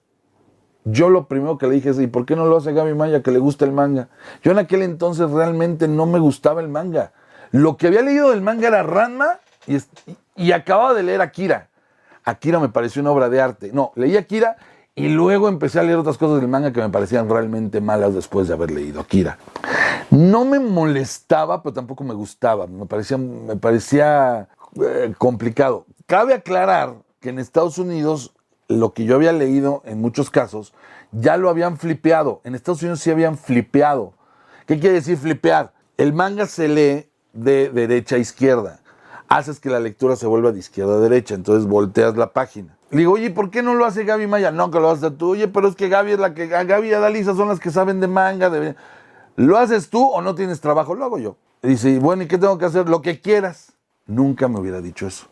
Yo 0.83 1.09
lo 1.09 1.27
primero 1.27 1.57
que 1.57 1.67
le 1.67 1.75
dije 1.75 1.89
es, 1.89 1.99
¿y 1.99 2.07
por 2.07 2.25
qué 2.25 2.35
no 2.35 2.45
lo 2.45 2.57
hace 2.57 2.73
Gaby 2.73 2.93
Maya 2.95 3.21
que 3.21 3.31
le 3.31 3.39
gusta 3.39 3.65
el 3.65 3.71
manga? 3.71 4.09
Yo 4.43 4.51
en 4.51 4.59
aquel 4.59 4.81
entonces 4.81 5.29
realmente 5.29 5.87
no 5.87 6.05
me 6.05 6.19
gustaba 6.19 6.61
el 6.61 6.69
manga. 6.69 7.11
Lo 7.51 7.77
que 7.77 7.87
había 7.87 8.01
leído 8.01 8.31
del 8.31 8.41
manga 8.41 8.67
era 8.67 8.81
Ranma 8.81 9.39
y, 9.67 9.77
y 10.35 10.51
acababa 10.53 10.93
de 10.93 11.03
leer 11.03 11.21
Akira. 11.21 11.67
Akira 12.23 12.59
me 12.59 12.69
pareció 12.69 13.01
una 13.01 13.11
obra 13.11 13.29
de 13.29 13.41
arte. 13.41 13.71
No, 13.73 13.91
leí 13.95 14.17
Akira 14.17 14.57
y 14.95 15.09
luego 15.09 15.47
empecé 15.47 15.79
a 15.79 15.83
leer 15.83 15.97
otras 15.97 16.17
cosas 16.17 16.39
del 16.39 16.49
manga 16.49 16.73
que 16.73 16.81
me 16.81 16.89
parecían 16.89 17.29
realmente 17.29 17.79
malas 17.79 18.13
después 18.13 18.47
de 18.47 18.55
haber 18.55 18.71
leído 18.71 19.01
Akira. 19.01 19.37
No 20.09 20.45
me 20.45 20.59
molestaba, 20.59 21.61
pero 21.61 21.73
tampoco 21.73 22.03
me 22.03 22.13
gustaba. 22.13 22.67
Me 22.67 22.85
parecía, 22.85 23.17
me 23.17 23.55
parecía 23.55 24.49
eh, 24.81 25.13
complicado. 25.17 25.85
Cabe 26.05 26.33
aclarar 26.33 26.95
que 27.19 27.29
en 27.29 27.39
Estados 27.39 27.77
Unidos 27.77 28.33
lo 28.71 28.93
que 28.93 29.05
yo 29.05 29.15
había 29.15 29.31
leído 29.31 29.81
en 29.85 30.01
muchos 30.01 30.29
casos 30.29 30.73
ya 31.11 31.37
lo 31.37 31.49
habían 31.49 31.77
flipeado. 31.77 32.41
En 32.43 32.55
Estados 32.55 32.81
Unidos 32.81 33.01
sí 33.01 33.11
habían 33.11 33.37
flipeado. 33.37 34.13
¿Qué 34.65 34.79
quiere 34.79 34.95
decir 34.95 35.17
flipear? 35.17 35.73
El 35.97 36.13
manga 36.13 36.45
se 36.45 36.67
lee 36.67 37.09
de 37.33 37.69
derecha 37.69 38.15
a 38.15 38.19
izquierda. 38.19 38.79
Haces 39.27 39.59
que 39.59 39.69
la 39.69 39.79
lectura 39.79 40.15
se 40.15 40.27
vuelva 40.27 40.51
de 40.51 40.59
izquierda 40.59 40.95
a 40.95 40.99
derecha, 40.99 41.35
entonces 41.35 41.67
volteas 41.67 42.17
la 42.17 42.33
página. 42.33 42.77
Le 42.89 42.99
digo, 42.99 43.13
oye, 43.13 43.29
¿por 43.29 43.49
qué 43.49 43.63
no 43.63 43.75
lo 43.75 43.85
hace 43.85 44.03
Gaby 44.03 44.27
Maya? 44.27 44.51
No, 44.51 44.69
que 44.69 44.79
lo 44.79 44.89
haces 44.89 45.17
tú. 45.17 45.31
Oye, 45.31 45.47
pero 45.47 45.69
es 45.69 45.75
que 45.75 45.87
Gaby 45.87 46.13
es 46.13 46.19
la 46.19 46.33
que. 46.33 46.47
Gaby 46.47 46.89
y 46.89 46.93
Adalisa 46.93 47.33
son 47.35 47.47
las 47.47 47.59
que 47.59 47.71
saben 47.71 48.01
de 48.01 48.07
manga. 48.07 48.49
De... 48.49 48.75
¿Lo 49.37 49.57
haces 49.57 49.89
tú 49.89 50.05
o 50.05 50.21
no 50.21 50.35
tienes 50.35 50.59
trabajo? 50.59 50.95
Lo 50.95 51.05
hago 51.05 51.17
yo. 51.17 51.37
dice, 51.61 51.99
bueno, 51.99 52.23
¿y 52.23 52.27
qué 52.27 52.37
tengo 52.37 52.57
que 52.57 52.65
hacer? 52.65 52.89
Lo 52.89 53.01
que 53.01 53.21
quieras. 53.21 53.73
Nunca 54.07 54.49
me 54.49 54.59
hubiera 54.59 54.81
dicho 54.81 55.07
eso. 55.07 55.27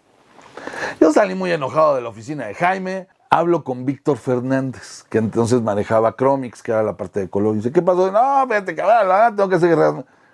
Yo 1.02 1.12
salí 1.12 1.36
muy 1.36 1.52
enojado 1.52 1.96
de 1.96 2.02
la 2.02 2.10
oficina 2.10 2.46
de 2.48 2.54
Jaime. 2.54 3.08
Hablo 3.32 3.64
con 3.64 3.86
Víctor 3.86 4.18
Fernández, 4.18 5.04
que 5.10 5.20
entonces 5.20 5.62
manejaba 5.62 6.16
Chromix, 6.16 6.64
que 6.64 6.72
era 6.72 6.82
la 6.82 6.98
parte 6.98 7.20
de 7.20 7.30
color. 7.30 7.54
Y 7.54 7.58
dice, 7.58 7.72
¿qué 7.72 7.82
pasó? 7.82 8.12
No, 8.12 8.48
fíjate, 8.48 8.74
cabrón, 8.74 9.36
tengo 9.36 9.50
que 9.50 9.56
hacer 9.56 9.78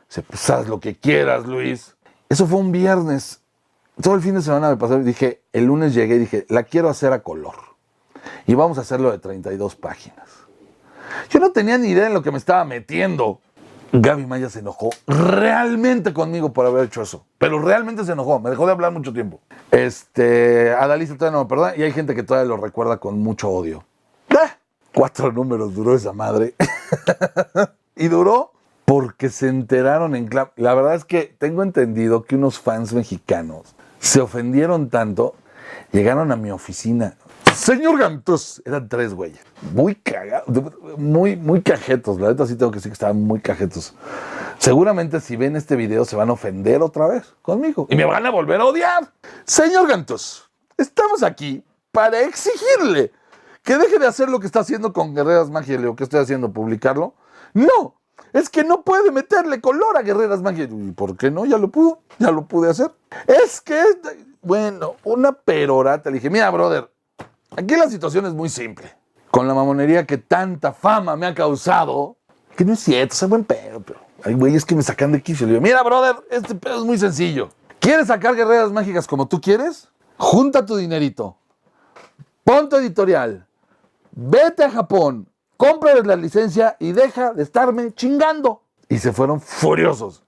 Dice, 0.08 0.21
pues 0.21 0.49
haz 0.49 0.67
lo 0.67 0.79
que 0.79 0.95
quieras, 0.97 1.45
Luis. 1.45 1.95
Eso 2.29 2.47
fue 2.47 2.60
un 2.60 2.71
viernes. 2.71 3.41
Todo 4.01 4.15
el 4.15 4.21
fin 4.21 4.36
de 4.36 4.41
semana 4.41 4.69
me 4.69 4.77
pasó 4.77 4.97
y 4.97 5.03
dije, 5.03 5.41
el 5.51 5.65
lunes 5.65 5.93
llegué 5.93 6.15
y 6.15 6.19
dije, 6.19 6.45
la 6.49 6.63
quiero 6.63 6.89
hacer 6.89 7.12
a 7.12 7.21
color. 7.21 7.55
Y 8.47 8.53
vamos 8.53 8.77
a 8.77 8.81
hacerlo 8.81 9.12
de 9.12 9.19
32 9.19 9.75
páginas. 9.75 10.29
Yo 11.29 11.39
no 11.39 11.51
tenía 11.51 11.77
ni 11.77 11.89
idea 11.89 12.08
en 12.08 12.13
lo 12.13 12.21
que 12.21 12.31
me 12.31 12.38
estaba 12.38 12.63
metiendo. 12.65 13.41
Gaby 13.91 14.26
Maya 14.26 14.50
se 14.50 14.60
enojó 14.60 14.89
realmente 15.08 16.13
conmigo 16.13 16.54
por 16.54 16.65
haber 16.65 16.86
hecho 16.86 17.02
eso. 17.02 17.26
Pero 17.38 17.60
realmente 17.60 18.04
se 18.04 18.12
enojó. 18.12 18.39
Me 18.39 18.50
dejó 18.50 18.65
de 18.65 18.74
hablar 18.74 18.91
mucho 18.91 19.13
tiempo. 19.13 19.39
Este, 19.71 20.74
Adalisa 20.74 21.15
todavía 21.15 21.38
no 21.38 21.43
me 21.43 21.50
perdona. 21.50 21.76
Y 21.76 21.84
hay 21.84 21.91
gente 21.91 22.15
que 22.15 22.24
todavía 22.24 22.50
lo 22.50 22.58
recuerda 22.58 22.98
con 22.98 23.19
mucho 23.19 23.50
odio. 23.50 23.84
¡Ah! 24.30 24.58
Cuatro 24.93 25.32
números 25.32 25.74
duró 25.74 25.95
esa 25.95 26.13
madre. 26.13 26.56
y 27.95 28.08
duró 28.08 28.52
porque 28.86 29.30
se 29.30 29.48
enteraron 29.48 30.15
en 30.15 30.30
La 30.56 30.74
verdad 30.76 30.95
es 30.95 31.06
que 31.06 31.36
tengo 31.38 31.63
entendido 31.63 32.24
que 32.24 32.36
unos 32.36 32.60
fans 32.60 32.93
mexicanos 32.93 33.76
se 34.00 34.21
ofendieron 34.21 34.89
tanto, 34.89 35.36
llegaron 35.91 36.32
a 36.32 36.36
mi 36.36 36.52
oficina. 36.52 37.17
Señor 37.53 37.99
Gantus, 37.99 38.62
eran 38.65 38.88
tres 38.89 39.13
güeyes. 39.13 39.39
Muy 39.73 39.95
cagados, 39.95 40.47
muy, 40.97 41.36
muy 41.36 41.62
cajetos. 41.62 42.19
La 42.19 42.27
verdad 42.27 42.45
sí 42.45 42.55
tengo 42.55 42.71
que 42.71 42.77
decir 42.77 42.91
que 42.91 42.93
estaban 42.93 43.21
muy 43.21 43.39
cajetos. 43.39 43.93
Seguramente 44.58 45.19
si 45.19 45.36
ven 45.36 45.55
este 45.55 45.75
video 45.75 46.05
se 46.05 46.15
van 46.15 46.29
a 46.29 46.34
ofender 46.34 46.81
otra 46.81 47.08
vez 47.08 47.34
conmigo 47.41 47.88
y 47.89 47.95
me 47.95 48.05
van 48.05 48.25
a 48.25 48.31
volver 48.31 48.62
a 48.62 48.65
odiar. 48.65 49.12
Señor 49.45 49.88
Gantus, 49.88 50.49
estamos 50.77 51.23
aquí 51.23 51.63
para 51.91 52.21
exigirle 52.21 53.12
que 53.63 53.77
deje 53.77 53.99
de 53.99 54.08
hacer 54.08 54.29
lo 54.29 54.39
que 54.39 54.45
está 54.45 54.60
haciendo 54.60 54.93
con 54.93 55.15
Guerreras 55.15 55.49
Magia 55.49 55.77
lo 55.79 55.95
que 55.95 56.03
estoy 56.03 56.19
haciendo, 56.19 56.53
publicarlo. 56.53 57.15
No, 57.53 57.95
es 58.34 58.49
que 58.49 58.63
no 58.63 58.84
puede 58.84 59.12
meterle 59.12 59.62
color 59.62 59.97
a 59.97 60.01
Guerreras 60.01 60.41
Magia. 60.41 60.65
¿Y 60.65 60.91
por 60.91 61.17
qué 61.17 61.31
no? 61.31 61.45
Ya 61.45 61.58
lo 61.58 61.69
pudo, 61.69 61.99
ya 62.19 62.31
lo 62.31 62.45
pude 62.47 62.69
hacer. 62.69 62.91
Es 63.27 63.62
que, 63.62 63.81
bueno, 64.41 64.95
una 65.03 65.31
perorata. 65.31 66.10
Le 66.10 66.15
dije, 66.15 66.29
mira, 66.29 66.49
brother, 66.51 66.91
Aquí 67.58 67.76
la 67.76 67.89
situación 67.89 68.26
es 68.26 68.34
muy 68.34 68.50
simple. 68.50 68.91
Con 69.32 69.48
la 69.48 69.54
mamonería 69.54 70.06
que 70.06 70.18
tanta 70.18 70.74
fama 70.74 71.15
me 71.15 71.26
ha 71.26 71.34
causado, 71.34 72.18
que 72.56 72.65
no 72.65 72.74
es 72.74 72.80
cierto, 72.80 73.13
es 73.13 73.30
buen 73.30 73.44
pedo, 73.44 73.82
pero 73.82 74.00
hay 74.24 74.34
güeyes 74.34 74.65
que 74.65 74.76
me 74.76 74.82
sacan 74.82 75.12
de 75.12 75.22
quicio. 75.22 75.46
Le 75.46 75.54
digo, 75.54 75.62
mira, 75.62 75.82
brother, 75.84 76.15
este 76.30 76.56
pedo 76.56 76.80
es 76.80 76.86
muy 76.86 76.98
sencillo. 76.98 77.50
¿Quieres 77.80 78.08
sacar 78.08 78.36
guerreras 78.36 78.72
mágicas 78.72 79.08
como 79.08 79.28
tú 79.28 79.39
quieres? 79.39 79.88
Junta 80.18 80.65
tu 80.65 80.78
dinerito, 80.78 81.38
pon 82.44 82.70
tu 82.70 82.78
editorial, 82.78 83.46
vete 84.12 84.63
a 84.63 84.72
Japón, 84.72 85.28
cómprales 85.58 86.06
la 86.06 86.15
licencia 86.15 86.78
y 86.80 86.94
deja 86.94 87.34
de 87.34 87.44
estarme 87.44 87.94
chingando. 87.94 88.63
Y 88.88 88.98
se 88.98 89.12
fueron 89.12 89.41
furiosos. 89.41 90.24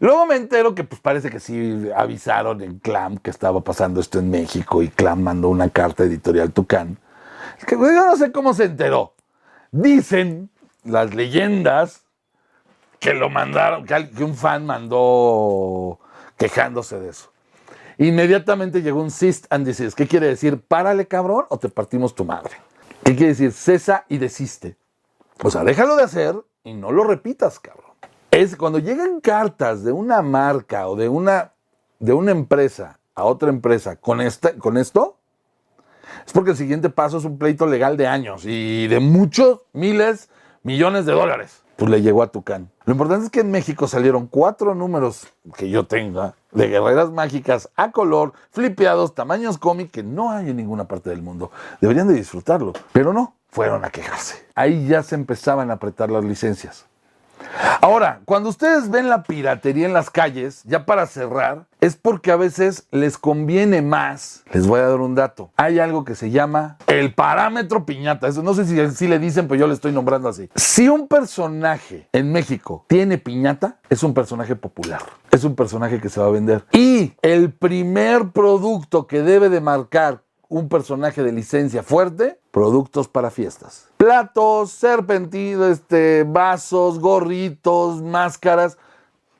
Luego 0.00 0.26
me 0.26 0.36
entero 0.36 0.74
que 0.74 0.84
pues 0.84 1.00
parece 1.00 1.30
que 1.30 1.40
sí 1.40 1.88
avisaron 1.94 2.60
en 2.62 2.78
Clam 2.78 3.18
que 3.18 3.30
estaba 3.30 3.60
pasando 3.60 4.00
esto 4.00 4.18
en 4.18 4.30
México 4.30 4.82
y 4.82 4.88
Clam 4.88 5.22
mandó 5.22 5.48
una 5.48 5.70
carta 5.70 6.04
editorial 6.04 6.52
Tucán. 6.52 6.98
Es 7.58 7.64
que 7.64 7.76
yo 7.76 8.06
no 8.06 8.16
sé 8.16 8.32
cómo 8.32 8.54
se 8.54 8.64
enteró. 8.64 9.14
Dicen 9.70 10.50
las 10.84 11.14
leyendas 11.14 12.02
que 12.98 13.14
lo 13.14 13.28
mandaron, 13.28 13.84
que 13.84 14.24
un 14.24 14.34
fan 14.34 14.66
mandó 14.66 15.98
quejándose 16.36 16.98
de 16.98 17.10
eso. 17.10 17.30
Inmediatamente 17.98 18.82
llegó 18.82 19.00
un 19.00 19.10
cyst 19.10 19.46
and 19.50 19.66
desist. 19.66 19.96
¿Qué 19.96 20.08
quiere 20.08 20.26
decir? 20.26 20.60
Párale, 20.60 21.06
cabrón, 21.06 21.44
o 21.48 21.58
te 21.58 21.68
partimos 21.68 22.14
tu 22.14 22.24
madre. 22.24 22.56
¿Qué 23.04 23.14
quiere 23.14 23.28
decir? 23.28 23.52
Cesa 23.52 24.04
y 24.08 24.18
desiste. 24.18 24.76
O 25.42 25.50
sea, 25.50 25.62
déjalo 25.62 25.94
de 25.94 26.02
hacer 26.02 26.34
y 26.64 26.74
no 26.74 26.90
lo 26.90 27.04
repitas, 27.04 27.60
cabrón 27.60 27.83
es 28.34 28.56
cuando 28.56 28.80
llegan 28.80 29.20
cartas 29.20 29.84
de 29.84 29.92
una 29.92 30.20
marca 30.22 30.88
o 30.88 30.96
de 30.96 31.08
una, 31.08 31.52
de 32.00 32.12
una 32.12 32.32
empresa 32.32 32.98
a 33.14 33.24
otra 33.24 33.48
empresa 33.48 33.96
con, 33.96 34.20
este, 34.20 34.58
con 34.58 34.76
esto, 34.76 35.16
es 36.26 36.32
porque 36.32 36.50
el 36.50 36.56
siguiente 36.56 36.90
paso 36.90 37.18
es 37.18 37.24
un 37.24 37.38
pleito 37.38 37.66
legal 37.66 37.96
de 37.96 38.08
años 38.08 38.42
y 38.44 38.88
de 38.88 38.98
muchos, 38.98 39.60
miles, 39.72 40.30
millones 40.62 41.06
de 41.06 41.12
dólares. 41.12 41.62
Pues 41.76 41.90
le 41.90 42.02
llegó 42.02 42.22
a 42.22 42.28
Tucán. 42.28 42.70
Lo 42.86 42.92
importante 42.92 43.26
es 43.26 43.30
que 43.30 43.40
en 43.40 43.50
México 43.50 43.86
salieron 43.88 44.26
cuatro 44.26 44.74
números 44.74 45.28
que 45.56 45.70
yo 45.70 45.86
tenga 45.86 46.34
de 46.52 46.68
guerreras 46.68 47.10
mágicas 47.10 47.68
a 47.76 47.90
color, 47.90 48.32
flipeados, 48.50 49.14
tamaños 49.14 49.58
cómic 49.58 49.90
que 49.90 50.02
no 50.02 50.30
hay 50.30 50.50
en 50.50 50.56
ninguna 50.56 50.84
parte 50.84 51.10
del 51.10 51.22
mundo. 51.22 51.50
Deberían 51.80 52.08
de 52.08 52.14
disfrutarlo, 52.14 52.72
pero 52.92 53.12
no, 53.12 53.34
fueron 53.48 53.84
a 53.84 53.90
quejarse. 53.90 54.46
Ahí 54.54 54.86
ya 54.86 55.02
se 55.02 55.14
empezaban 55.14 55.70
a 55.70 55.74
apretar 55.74 56.10
las 56.10 56.24
licencias. 56.24 56.86
Ahora, 57.80 58.20
cuando 58.24 58.48
ustedes 58.48 58.90
ven 58.90 59.08
la 59.08 59.22
piratería 59.22 59.86
en 59.86 59.92
las 59.92 60.10
calles, 60.10 60.62
ya 60.64 60.86
para 60.86 61.06
cerrar, 61.06 61.66
es 61.80 61.96
porque 61.96 62.30
a 62.30 62.36
veces 62.36 62.86
les 62.90 63.18
conviene 63.18 63.82
más. 63.82 64.42
Les 64.52 64.66
voy 64.66 64.80
a 64.80 64.88
dar 64.88 65.00
un 65.00 65.14
dato. 65.14 65.50
Hay 65.56 65.78
algo 65.78 66.04
que 66.04 66.14
se 66.14 66.30
llama 66.30 66.78
el 66.86 67.14
parámetro 67.14 67.84
piñata. 67.84 68.26
Eso 68.26 68.42
no 68.42 68.54
sé 68.54 68.64
si, 68.64 68.90
si 68.90 69.06
le 69.06 69.18
dicen, 69.18 69.48
pero 69.48 69.60
yo 69.60 69.66
le 69.66 69.74
estoy 69.74 69.92
nombrando 69.92 70.28
así. 70.28 70.48
Si 70.54 70.88
un 70.88 71.08
personaje 71.08 72.08
en 72.12 72.32
México 72.32 72.84
tiene 72.88 73.18
piñata, 73.18 73.78
es 73.90 74.02
un 74.02 74.14
personaje 74.14 74.56
popular. 74.56 75.02
Es 75.30 75.44
un 75.44 75.54
personaje 75.54 76.00
que 76.00 76.08
se 76.08 76.20
va 76.20 76.26
a 76.26 76.30
vender. 76.30 76.64
Y 76.72 77.12
el 77.22 77.52
primer 77.52 78.30
producto 78.30 79.06
que 79.06 79.22
debe 79.22 79.48
de 79.48 79.60
marcar 79.60 80.22
un 80.48 80.68
personaje 80.68 81.22
de 81.22 81.32
licencia 81.32 81.82
fuerte, 81.82 82.38
productos 82.54 83.08
para 83.08 83.32
fiestas. 83.32 83.88
Platos, 83.96 84.70
serpentinos, 84.70 85.72
este, 85.72 86.22
vasos, 86.22 87.00
gorritos, 87.00 88.00
máscaras. 88.00 88.78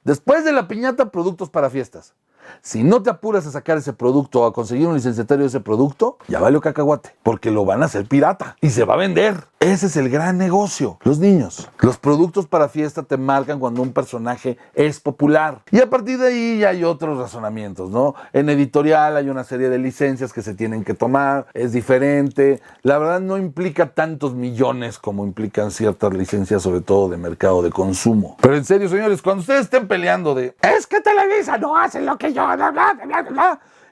Después 0.03 0.44
de 0.44 0.50
la 0.50 0.66
piñata, 0.66 1.12
productos 1.12 1.48
para 1.48 1.70
fiestas. 1.70 2.12
Si 2.61 2.83
no 2.83 3.05
te 3.05 3.11
apuras 3.11 3.46
a 3.46 3.53
sacar 3.53 3.79
ese 3.79 3.92
producto 3.92 4.40
o 4.40 4.46
a 4.46 4.53
conseguir 4.53 4.88
un 4.88 4.94
licenciatario 4.94 5.44
de 5.44 5.48
ese 5.48 5.61
producto, 5.61 6.18
ya 6.27 6.40
vale 6.40 6.61
cacahuate, 6.61 7.14
porque 7.22 7.53
lo 7.53 7.64
van 7.64 7.83
a 7.83 7.87
hacer 7.87 8.05
pirata 8.05 8.57
y 8.61 8.70
se 8.70 8.85
va 8.85 8.94
a 8.94 8.96
vender. 8.96 9.44
Ese 9.64 9.87
es 9.87 9.96
el 9.96 10.11
gran 10.11 10.37
negocio. 10.37 10.98
Los 11.05 11.18
niños. 11.18 11.70
Los 11.81 11.96
productos 11.96 12.46
para 12.46 12.68
fiesta 12.68 13.03
te 13.03 13.16
marcan 13.16 13.59
cuando 13.59 13.81
un 13.81 13.94
personaje 13.94 14.59
es 14.74 15.00
popular. 15.00 15.62
Y 15.70 15.81
a 15.81 15.88
partir 15.88 16.18
de 16.18 16.29
ahí 16.29 16.59
ya 16.59 16.68
hay 16.68 16.85
otros 16.85 17.16
razonamientos, 17.16 17.88
¿no? 17.88 18.14
En 18.35 18.50
editorial 18.50 19.16
hay 19.16 19.31
una 19.31 19.42
serie 19.42 19.70
de 19.70 19.79
licencias 19.79 20.35
que 20.35 20.42
se 20.42 20.53
tienen 20.53 20.85
que 20.85 20.92
tomar, 20.92 21.46
es 21.55 21.72
diferente. 21.72 22.61
La 22.83 22.98
verdad 22.98 23.20
no 23.20 23.38
implica 23.38 23.87
tantos 23.94 24.35
millones 24.35 24.98
como 24.98 25.24
implican 25.24 25.70
ciertas 25.70 26.12
licencias, 26.12 26.61
sobre 26.61 26.83
todo 26.83 27.09
de 27.09 27.16
mercado 27.16 27.62
de 27.62 27.70
consumo. 27.70 28.37
Pero 28.42 28.57
en 28.57 28.66
serio, 28.66 28.90
señores, 28.90 29.22
cuando 29.22 29.40
ustedes 29.40 29.62
estén 29.62 29.88
peleando 29.88 30.35
de, 30.35 30.55
es 30.61 30.87
que 30.87 31.00
Televisa 31.00 31.57
no 31.57 31.74
hace 31.74 32.03
lo 32.03 32.18
que 32.18 32.35
yo, 32.35 32.46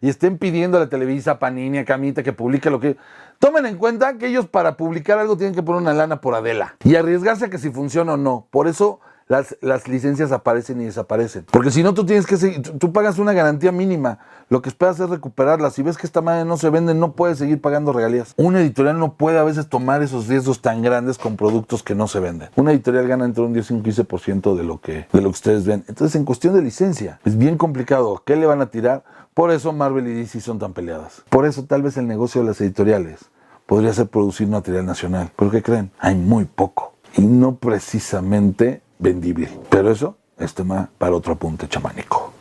y 0.03 0.09
estén 0.09 0.37
pidiendo 0.37 0.77
a 0.77 0.81
la 0.81 0.89
Televisa, 0.89 1.39
Panini, 1.39 1.79
a 1.79 1.85
Camita 1.85 2.23
que 2.23 2.33
publique 2.33 2.69
lo 2.69 2.81
que... 2.81 2.97
Tomen 3.43 3.67
en 3.67 3.77
cuenta 3.77 4.19
que 4.19 4.29
ellos 4.29 4.47
para 4.47 4.77
publicar 4.77 5.19
algo 5.19 5.37
tienen 5.37 5.53
que 5.53 5.65
poner 5.65 5.83
una 5.83 5.93
lana 5.93 6.21
por 6.21 6.37
Adela 6.37 6.77
y 6.85 6.95
arriesgarse 6.95 7.47
a 7.47 7.51
que 7.51 7.59
si 7.59 7.71
funciona 7.71 8.13
o 8.13 8.17
no. 8.17 8.47
Por 8.53 8.69
eso 8.69 9.01
las, 9.27 9.57
las, 9.61 9.89
licencias 9.89 10.31
aparecen 10.31 10.81
y 10.81 10.85
desaparecen. 10.85 11.47
Porque 11.51 11.73
si 11.73 11.83
no, 11.83 11.93
tú 11.93 12.07
tienes 12.07 12.25
que 12.25 12.37
seguir, 12.37 12.63
tú 12.63 12.93
pagas 12.93 13.19
una 13.19 13.33
garantía 13.33 13.73
mínima. 13.73 14.21
Lo 14.49 14.63
que 14.63 14.69
esperas 14.69 15.01
es 15.01 15.11
recuperarla. 15.11 15.73
Si 15.73 15.83
ves 15.83 15.99
que 15.99 16.07
esta 16.07 16.21
madre 16.21 16.45
no 16.45 16.57
se 16.57 16.71
vende, 16.71 16.95
no 16.95 17.15
puedes 17.15 17.39
seguir 17.39 17.61
pagando 17.61 17.93
regalías. 17.93 18.33
Una 18.37 18.61
editorial 18.61 19.01
no 19.01 19.15
puede 19.15 19.41
a 19.41 19.43
veces 19.43 19.69
tomar 19.69 20.05
esos 20.05 20.29
riesgos 20.29 20.63
tan 20.63 20.81
grandes 20.81 21.19
con 21.19 21.37
productos 21.37 21.83
que 21.83 21.97
no 21.97 22.07
se 22.07 22.21
venden. 22.21 22.49
Una 22.55 22.71
editorial 22.71 23.09
gana 23.09 23.25
entre 23.25 23.43
un 23.43 23.55
10 23.55 23.73
y 23.73 23.75
un 23.75 23.83
15% 23.83 24.55
de 24.55 24.63
lo, 24.63 24.81
que, 24.81 25.09
de 25.13 25.21
lo 25.21 25.31
que 25.31 25.35
ustedes 25.35 25.67
ven. 25.67 25.85
Entonces, 25.89 26.15
en 26.15 26.25
cuestión 26.25 26.55
de 26.55 26.63
licencia, 26.63 27.19
es 27.25 27.37
bien 27.37 27.59
complicado. 27.59 28.23
¿Qué 28.25 28.37
le 28.37 28.47
van 28.47 28.61
a 28.61 28.67
tirar? 28.67 29.03
Por 29.35 29.51
eso 29.51 29.73
Marvel 29.73 30.07
y 30.07 30.13
DC 30.13 30.41
son 30.41 30.61
tan 30.61 30.75
peleadas. 30.75 31.23
Por 31.29 31.45
eso 31.45 31.65
tal 31.65 31.83
vez 31.83 31.97
el 31.97 32.07
negocio 32.07 32.43
de 32.43 32.47
las 32.47 32.61
editoriales 32.61 33.32
podría 33.73 33.95
ser 33.95 34.07
producir 34.07 34.47
material 34.49 34.85
nacional. 34.85 35.31
¿Pero 35.35 35.51
qué 35.51 35.63
creen? 35.63 35.91
Hay 35.99 36.15
muy 36.15 36.45
poco. 36.45 36.93
Y 37.17 37.23
no 37.23 37.55
precisamente 37.55 38.83
vendible. 38.99 39.49
Pero 39.71 39.91
eso 39.91 40.19
es 40.37 40.53
tema 40.53 40.91
para 40.99 41.17
otro 41.17 41.33
apunte 41.33 41.67
chamánico. 41.67 42.35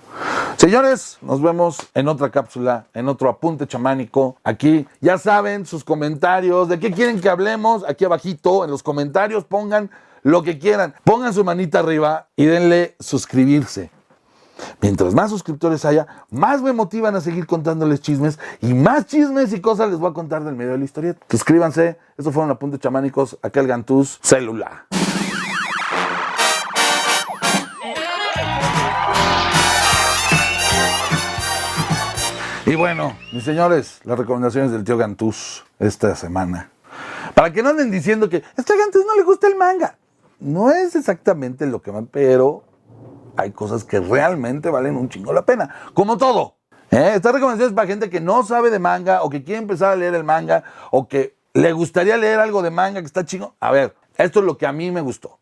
Señores, 0.57 1.19
nos 1.21 1.41
vemos 1.41 1.77
en 1.93 2.09
otra 2.09 2.31
cápsula, 2.31 2.87
en 2.93 3.07
otro 3.07 3.29
apunte 3.29 3.65
chamánico. 3.65 4.35
Aquí 4.43 4.85
ya 4.99 5.17
saben 5.17 5.65
sus 5.65 5.85
comentarios, 5.85 6.67
de 6.67 6.81
qué 6.81 6.91
quieren 6.91 7.21
que 7.21 7.29
hablemos. 7.29 7.85
Aquí 7.87 8.03
abajito 8.03 8.65
en 8.65 8.69
los 8.69 8.83
comentarios 8.83 9.45
pongan 9.45 9.89
lo 10.23 10.43
que 10.43 10.59
quieran. 10.59 10.93
Pongan 11.05 11.33
su 11.33 11.45
manita 11.45 11.79
arriba 11.79 12.27
y 12.35 12.43
denle 12.43 12.97
suscribirse. 12.99 13.89
Mientras 14.81 15.13
más 15.13 15.29
suscriptores 15.29 15.85
haya, 15.85 16.07
más 16.29 16.61
me 16.61 16.73
motivan 16.73 17.15
a 17.15 17.21
seguir 17.21 17.45
contándoles 17.45 18.01
chismes 18.01 18.39
y 18.61 18.73
más 18.73 19.05
chismes 19.05 19.53
y 19.53 19.61
cosas 19.61 19.89
les 19.89 19.99
voy 19.99 20.11
a 20.11 20.13
contar 20.13 20.43
del 20.43 20.55
medio 20.55 20.71
de 20.71 20.77
la 20.79 20.85
historia. 20.85 21.15
Suscríbanse. 21.29 21.97
Estos 22.17 22.33
fueron 22.33 22.51
apuntes 22.51 22.79
chamánicos. 22.79 23.37
Aquel 23.41 23.67
Gantús, 23.67 24.19
célula. 24.21 24.87
Y 32.71 32.75
bueno, 32.75 33.17
mis 33.33 33.43
señores, 33.43 33.99
las 34.05 34.17
recomendaciones 34.17 34.71
del 34.71 34.85
tío 34.85 34.95
Gantús 34.95 35.65
esta 35.77 36.15
semana. 36.15 36.69
Para 37.33 37.51
que 37.51 37.61
no 37.61 37.69
anden 37.69 37.91
diciendo 37.91 38.29
que 38.29 38.37
a 38.37 38.41
este 38.55 38.77
Gantús 38.77 39.03
no 39.05 39.15
le 39.15 39.23
gusta 39.23 39.47
el 39.47 39.57
manga. 39.57 39.97
No 40.39 40.71
es 40.71 40.95
exactamente 40.95 41.65
lo 41.65 41.81
que 41.81 41.91
van, 41.91 42.05
pero 42.05 42.63
hay 43.41 43.51
cosas 43.51 43.83
que 43.83 43.99
realmente 43.99 44.69
valen 44.69 44.95
un 44.95 45.09
chingo 45.09 45.33
la 45.33 45.45
pena. 45.45 45.73
Como 45.93 46.17
todo. 46.17 46.55
¿eh? 46.91 47.13
Estas 47.15 47.33
recomendaciones 47.33 47.75
para 47.75 47.87
gente 47.87 48.09
que 48.09 48.21
no 48.21 48.43
sabe 48.43 48.69
de 48.69 48.79
manga 48.79 49.23
o 49.23 49.29
que 49.29 49.43
quiere 49.43 49.61
empezar 49.61 49.91
a 49.91 49.95
leer 49.95 50.15
el 50.15 50.23
manga 50.23 50.63
o 50.91 51.07
que 51.07 51.35
le 51.53 51.73
gustaría 51.73 52.17
leer 52.17 52.39
algo 52.39 52.61
de 52.61 52.71
manga 52.71 53.01
que 53.01 53.07
está 53.07 53.25
chingo. 53.25 53.55
A 53.59 53.71
ver, 53.71 53.95
esto 54.17 54.39
es 54.39 54.45
lo 54.45 54.57
que 54.57 54.65
a 54.65 54.71
mí 54.71 54.91
me 54.91 55.01
gustó. 55.01 55.37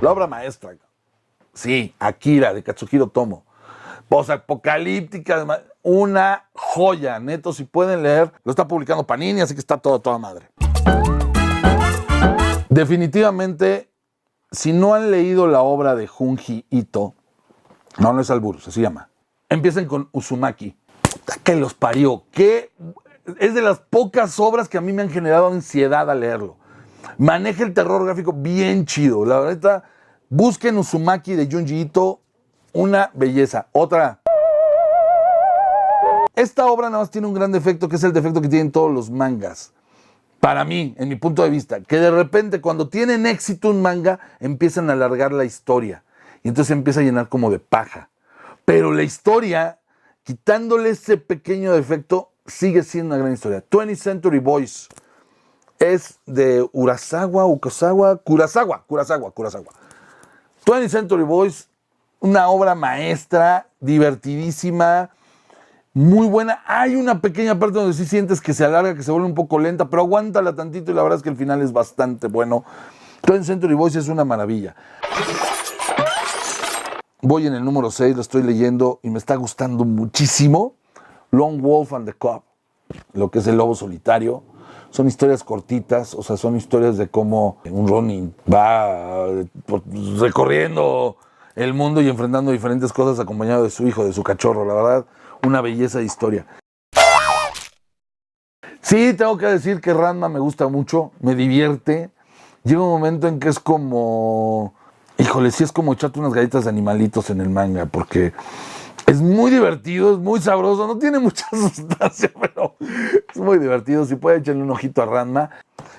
La 0.00 0.12
obra 0.12 0.26
maestra. 0.26 0.76
Sí, 1.54 1.94
Akira 1.98 2.54
de 2.54 2.62
Katsuhiro 2.62 3.08
Tomo 3.08 3.44
posapocalíptica, 4.08 5.62
una 5.82 6.44
joya, 6.54 7.20
neto, 7.20 7.52
si 7.52 7.64
pueden 7.64 8.02
leer, 8.02 8.32
lo 8.44 8.50
está 8.50 8.66
publicando 8.66 9.06
Panini, 9.06 9.40
así 9.40 9.54
que 9.54 9.60
está 9.60 9.76
todo, 9.78 10.00
toda 10.00 10.18
madre. 10.18 10.48
Definitivamente, 12.68 13.87
si 14.50 14.72
no 14.72 14.94
han 14.94 15.10
leído 15.10 15.46
la 15.46 15.62
obra 15.62 15.94
de 15.94 16.06
Junji 16.06 16.64
Ito, 16.70 17.14
no, 17.98 18.12
no 18.12 18.20
es 18.20 18.30
Albur, 18.30 18.60
se 18.60 18.80
llama. 18.80 19.10
Empiecen 19.48 19.86
con 19.86 20.08
Uzumaki. 20.12 20.76
Que 21.42 21.56
los 21.56 21.74
parió. 21.74 22.24
Que 22.30 22.72
es 23.38 23.54
de 23.54 23.62
las 23.62 23.80
pocas 23.80 24.38
obras 24.38 24.68
que 24.68 24.78
a 24.78 24.80
mí 24.80 24.92
me 24.92 25.02
han 25.02 25.10
generado 25.10 25.48
ansiedad 25.48 26.10
al 26.10 26.20
leerlo. 26.20 26.56
Maneja 27.18 27.64
el 27.64 27.74
terror 27.74 28.04
gráfico 28.04 28.32
bien 28.32 28.86
chido. 28.86 29.24
La 29.24 29.40
verdad, 29.40 29.84
busquen 30.28 30.78
Uzumaki 30.78 31.34
de 31.34 31.48
Junji 31.50 31.80
Ito 31.80 32.20
una 32.72 33.10
belleza. 33.14 33.68
Otra. 33.72 34.20
Esta 36.34 36.66
obra 36.66 36.88
nada 36.88 37.02
más 37.02 37.10
tiene 37.10 37.26
un 37.26 37.34
gran 37.34 37.50
defecto, 37.50 37.88
que 37.88 37.96
es 37.96 38.04
el 38.04 38.12
defecto 38.12 38.40
que 38.40 38.48
tienen 38.48 38.70
todos 38.70 38.92
los 38.92 39.10
mangas. 39.10 39.72
Para 40.40 40.64
mí, 40.64 40.94
en 40.98 41.08
mi 41.08 41.16
punto 41.16 41.42
de 41.42 41.50
vista, 41.50 41.80
que 41.80 41.96
de 41.98 42.10
repente 42.10 42.60
cuando 42.60 42.88
tienen 42.88 43.26
éxito 43.26 43.70
un 43.70 43.82
manga, 43.82 44.20
empiezan 44.40 44.88
a 44.88 44.92
alargar 44.92 45.32
la 45.32 45.44
historia. 45.44 46.04
Y 46.42 46.48
entonces 46.48 46.70
empieza 46.70 47.00
a 47.00 47.02
llenar 47.02 47.28
como 47.28 47.50
de 47.50 47.58
paja. 47.58 48.10
Pero 48.64 48.92
la 48.92 49.02
historia, 49.02 49.80
quitándole 50.22 50.90
ese 50.90 51.16
pequeño 51.16 51.72
defecto, 51.72 52.30
sigue 52.46 52.82
siendo 52.82 53.14
una 53.14 53.22
gran 53.22 53.34
historia. 53.34 53.64
20th 53.68 53.96
Century 53.96 54.38
Boys 54.38 54.88
es 55.78 56.20
de 56.26 56.68
Urasawa, 56.72 57.46
Ukasawa, 57.46 58.16
Kurosawa, 58.18 58.84
Kurosawa, 58.86 59.30
Kurosawa. 59.32 59.72
20th 60.64 60.88
Century 60.88 61.24
Boys 61.24 61.68
una 62.20 62.48
obra 62.48 62.74
maestra, 62.74 63.68
divertidísima, 63.80 65.10
muy 65.94 66.26
buena. 66.26 66.62
Hay 66.66 66.96
una 66.96 67.20
pequeña 67.20 67.58
parte 67.58 67.78
donde 67.78 67.94
sí 67.94 68.04
sientes 68.06 68.40
que 68.40 68.54
se 68.54 68.64
alarga, 68.64 68.94
que 68.94 69.02
se 69.02 69.10
vuelve 69.10 69.26
un 69.26 69.34
poco 69.34 69.58
lenta, 69.58 69.88
pero 69.88 70.02
aguántala 70.02 70.54
tantito 70.54 70.90
y 70.90 70.94
la 70.94 71.02
verdad 71.02 71.18
es 71.18 71.22
que 71.22 71.30
el 71.30 71.36
final 71.36 71.62
es 71.62 71.72
bastante 71.72 72.28
bueno. 72.28 72.64
en 73.26 73.44
Century 73.44 73.74
Boys 73.74 73.96
es 73.96 74.08
una 74.08 74.24
maravilla. 74.24 74.74
Voy 77.20 77.46
en 77.48 77.54
el 77.54 77.64
número 77.64 77.90
6, 77.90 78.14
lo 78.14 78.22
estoy 78.22 78.42
leyendo 78.42 79.00
y 79.02 79.10
me 79.10 79.18
está 79.18 79.34
gustando 79.34 79.84
muchísimo. 79.84 80.74
Long 81.30 81.60
Wolf 81.60 81.92
and 81.92 82.06
the 82.06 82.12
Cub, 82.12 82.42
lo 83.12 83.30
que 83.30 83.40
es 83.40 83.46
el 83.48 83.56
lobo 83.56 83.74
solitario. 83.74 84.44
Son 84.90 85.06
historias 85.06 85.44
cortitas, 85.44 86.14
o 86.14 86.22
sea, 86.22 86.36
son 86.36 86.56
historias 86.56 86.96
de 86.96 87.08
cómo 87.08 87.58
un 87.70 87.88
running 87.88 88.34
va 88.50 89.26
eh, 89.26 89.46
recorriendo 90.18 91.16
el 91.56 91.74
mundo 91.74 92.00
y 92.00 92.08
enfrentando 92.08 92.52
diferentes 92.52 92.92
cosas 92.92 93.18
acompañado 93.18 93.64
de 93.64 93.70
su 93.70 93.86
hijo, 93.86 94.04
de 94.04 94.12
su 94.12 94.22
cachorro. 94.22 94.64
La 94.64 94.74
verdad, 94.74 95.06
una 95.48 95.60
belleza 95.60 95.98
de 95.98 96.04
historia. 96.04 96.46
Sí, 98.80 99.12
tengo 99.14 99.36
que 99.36 99.46
decir 99.46 99.80
que 99.80 99.92
Ranma 99.92 100.28
me 100.28 100.38
gusta 100.38 100.68
mucho, 100.68 101.12
me 101.20 101.34
divierte. 101.34 102.10
Llega 102.64 102.82
un 102.82 102.88
momento 102.88 103.28
en 103.28 103.40
que 103.40 103.48
es 103.48 103.58
como, 103.58 104.74
híjole, 105.18 105.50
sí 105.50 105.64
es 105.64 105.72
como 105.72 105.92
echarte 105.92 106.20
unas 106.20 106.32
galletas 106.32 106.64
de 106.64 106.70
animalitos 106.70 107.30
en 107.30 107.40
el 107.40 107.50
manga, 107.50 107.86
porque 107.86 108.32
es 109.06 109.20
muy 109.20 109.50
divertido, 109.50 110.12
es 110.12 110.18
muy 110.18 110.40
sabroso, 110.40 110.86
no 110.86 110.98
tiene 110.98 111.18
mucha 111.18 111.46
sustancia, 111.50 112.30
pero 112.40 112.76
es 112.80 113.40
muy 113.40 113.58
divertido. 113.58 114.04
Si 114.04 114.16
puede 114.16 114.38
echarle 114.38 114.62
un 114.62 114.70
ojito 114.70 115.02
a 115.02 115.06
Ranma. 115.06 115.50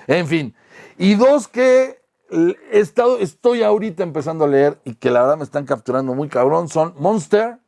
En 0.06 0.26
fin, 0.26 0.54
Y 0.98 1.14
dos 1.14 1.48
que 1.48 2.00
he 2.30 2.78
estado, 2.78 3.18
estoy 3.18 3.62
ahorita 3.62 4.02
empezando 4.02 4.44
a 4.44 4.48
leer 4.48 4.78
y 4.84 4.94
que 4.94 5.10
la 5.10 5.22
verdad 5.22 5.36
me 5.38 5.44
están 5.44 5.64
capturando 5.64 6.14
muy 6.14 6.28
cabrón 6.28 6.68
son 6.68 6.94
Monster 6.98 7.58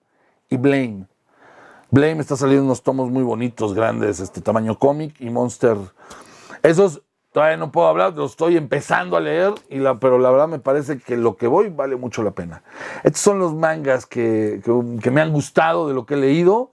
y 0.48 0.56
Blame. 0.56 1.06
Blame 1.92 2.22
está 2.22 2.36
saliendo 2.36 2.64
unos 2.64 2.82
tomos 2.82 3.10
muy 3.10 3.22
bonitos, 3.22 3.74
grandes, 3.74 4.18
este 4.18 4.40
tamaño 4.40 4.78
cómic 4.78 5.14
y 5.20 5.28
Monster. 5.28 5.76
Esos 6.62 7.02
todavía 7.32 7.58
no 7.58 7.70
puedo 7.70 7.86
hablar, 7.86 8.14
los 8.14 8.30
estoy 8.30 8.56
empezando 8.56 9.14
a 9.14 9.20
leer, 9.20 9.52
y 9.68 9.76
la, 9.76 10.00
pero 10.00 10.18
la 10.18 10.30
verdad 10.30 10.48
me 10.48 10.58
parece 10.58 11.00
que 11.00 11.18
lo 11.18 11.36
que 11.36 11.48
voy 11.48 11.68
vale 11.68 11.96
mucho 11.96 12.22
la 12.22 12.30
pena. 12.30 12.62
Estos 13.04 13.20
son 13.20 13.38
los 13.38 13.52
mangas 13.52 14.06
que, 14.06 14.62
que 15.02 15.10
me 15.10 15.20
han 15.20 15.34
gustado 15.34 15.86
de 15.86 15.92
lo 15.92 16.06
que 16.06 16.14
he 16.14 16.16
leído 16.16 16.70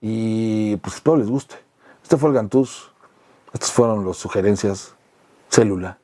y 0.00 0.74
pues 0.78 0.96
espero 0.96 1.16
les 1.16 1.30
guste. 1.30 1.54
Este 2.02 2.16
fue 2.16 2.30
el 2.30 2.34
Gantús. 2.34 2.90
Estas 3.52 3.70
fueron 3.70 4.04
las 4.04 4.16
sugerencias. 4.16 4.96
Célula. 5.48 6.00